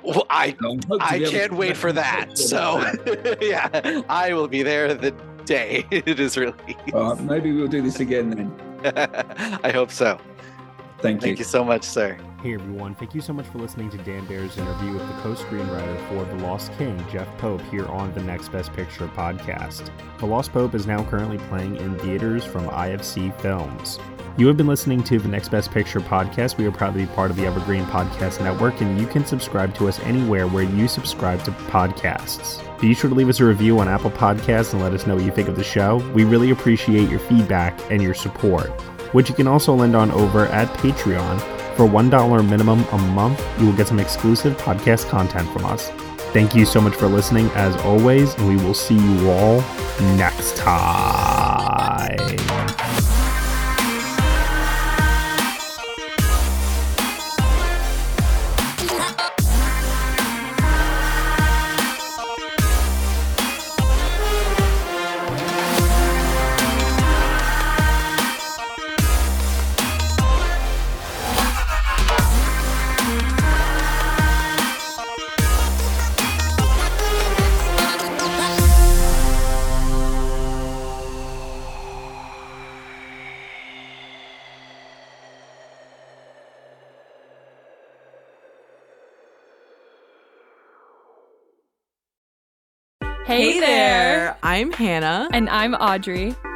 Well, 0.03 0.27
I 0.29 0.55
I 0.99 1.19
can't 1.19 1.53
wait 1.53 1.75
for 1.75 1.91
that. 1.91 2.37
So 2.37 2.79
yeah, 3.41 4.01
I 4.07 4.33
will 4.33 4.47
be 4.47 4.61
there 4.63 4.93
the 4.93 5.11
day 5.45 5.85
it 5.91 6.19
is 6.19 6.37
released. 6.37 6.93
Uh, 6.93 7.15
maybe 7.15 7.51
we'll 7.51 7.67
do 7.67 7.81
this 7.81 7.99
again 7.99 8.29
then. 8.29 8.51
I 9.63 9.71
hope 9.71 9.91
so. 9.91 10.19
Thank 10.99 11.21
you. 11.21 11.27
Thank 11.27 11.39
you 11.39 11.45
so 11.45 11.63
much, 11.63 11.83
sir. 11.83 12.17
Hey 12.45 12.53
everyone, 12.53 12.93
thank 12.93 13.15
you 13.15 13.21
so 13.21 13.33
much 13.33 13.47
for 13.47 13.57
listening 13.57 13.89
to 13.89 13.97
Dan 13.97 14.23
Bear's 14.27 14.55
interview 14.59 14.93
with 14.93 15.07
the 15.07 15.13
co-screenwriter 15.23 16.07
for 16.07 16.23
The 16.25 16.43
Lost 16.43 16.71
King, 16.73 17.03
Jeff 17.11 17.27
Pope, 17.39 17.59
here 17.71 17.87
on 17.87 18.13
the 18.13 18.21
Next 18.21 18.49
Best 18.49 18.71
Picture 18.73 19.07
podcast. 19.07 19.89
The 20.19 20.27
Lost 20.27 20.51
Pope 20.51 20.75
is 20.75 20.85
now 20.85 21.03
currently 21.05 21.39
playing 21.47 21.77
in 21.77 21.97
theaters 21.97 22.45
from 22.45 22.67
IFC 22.67 23.35
Films. 23.41 23.97
You 24.37 24.45
have 24.45 24.57
been 24.57 24.67
listening 24.67 25.03
to 25.05 25.17
the 25.17 25.27
Next 25.27 25.49
Best 25.49 25.71
Picture 25.71 26.01
podcast. 26.01 26.59
We 26.59 26.67
are 26.67 26.71
proud 26.71 26.93
to 26.93 26.99
be 26.99 27.07
part 27.07 27.31
of 27.31 27.37
the 27.37 27.47
Evergreen 27.47 27.83
Podcast 27.85 28.39
Network, 28.39 28.79
and 28.79 29.01
you 29.01 29.07
can 29.07 29.25
subscribe 29.25 29.73
to 29.77 29.87
us 29.87 29.99
anywhere 30.01 30.45
where 30.47 30.65
you 30.65 30.87
subscribe 30.87 31.43
to 31.45 31.51
podcasts. 31.51 32.61
Be 32.79 32.93
sure 32.93 33.09
to 33.09 33.15
leave 33.15 33.29
us 33.29 33.39
a 33.39 33.45
review 33.45 33.79
on 33.79 33.87
Apple 33.87 34.11
Podcasts 34.11 34.71
and 34.71 34.83
let 34.83 34.93
us 34.93 35.07
know 35.07 35.15
what 35.15 35.25
you 35.25 35.31
think 35.31 35.49
of 35.49 35.55
the 35.55 35.63
show. 35.63 35.95
We 36.13 36.25
really 36.25 36.51
appreciate 36.51 37.09
your 37.09 37.21
feedback 37.21 37.75
and 37.89 38.03
your 38.03 38.13
support, 38.13 38.67
which 39.15 39.29
you 39.29 39.35
can 39.35 39.47
also 39.47 39.73
lend 39.73 39.95
on 39.95 40.11
over 40.11 40.45
at 40.45 40.67
Patreon 40.77 41.54
for 41.75 41.85
$1 41.85 42.49
minimum 42.49 42.83
a 42.91 42.97
month, 42.97 43.43
you 43.59 43.65
will 43.67 43.75
get 43.75 43.87
some 43.87 43.99
exclusive 43.99 44.57
podcast 44.57 45.09
content 45.09 45.49
from 45.51 45.65
us. 45.65 45.89
Thank 46.33 46.53
you 46.55 46.65
so 46.65 46.81
much 46.81 46.95
for 46.95 47.07
listening, 47.07 47.49
as 47.55 47.75
always, 47.77 48.33
and 48.35 48.47
we 48.47 48.57
will 48.57 48.73
see 48.73 48.97
you 48.97 49.29
all 49.29 49.61
next 50.17 50.57
time. 50.57 52.54
I'm 94.55 94.71
Hannah. 94.71 95.27
And 95.33 95.49
I'm 95.49 95.75
Audrey. 95.75 96.33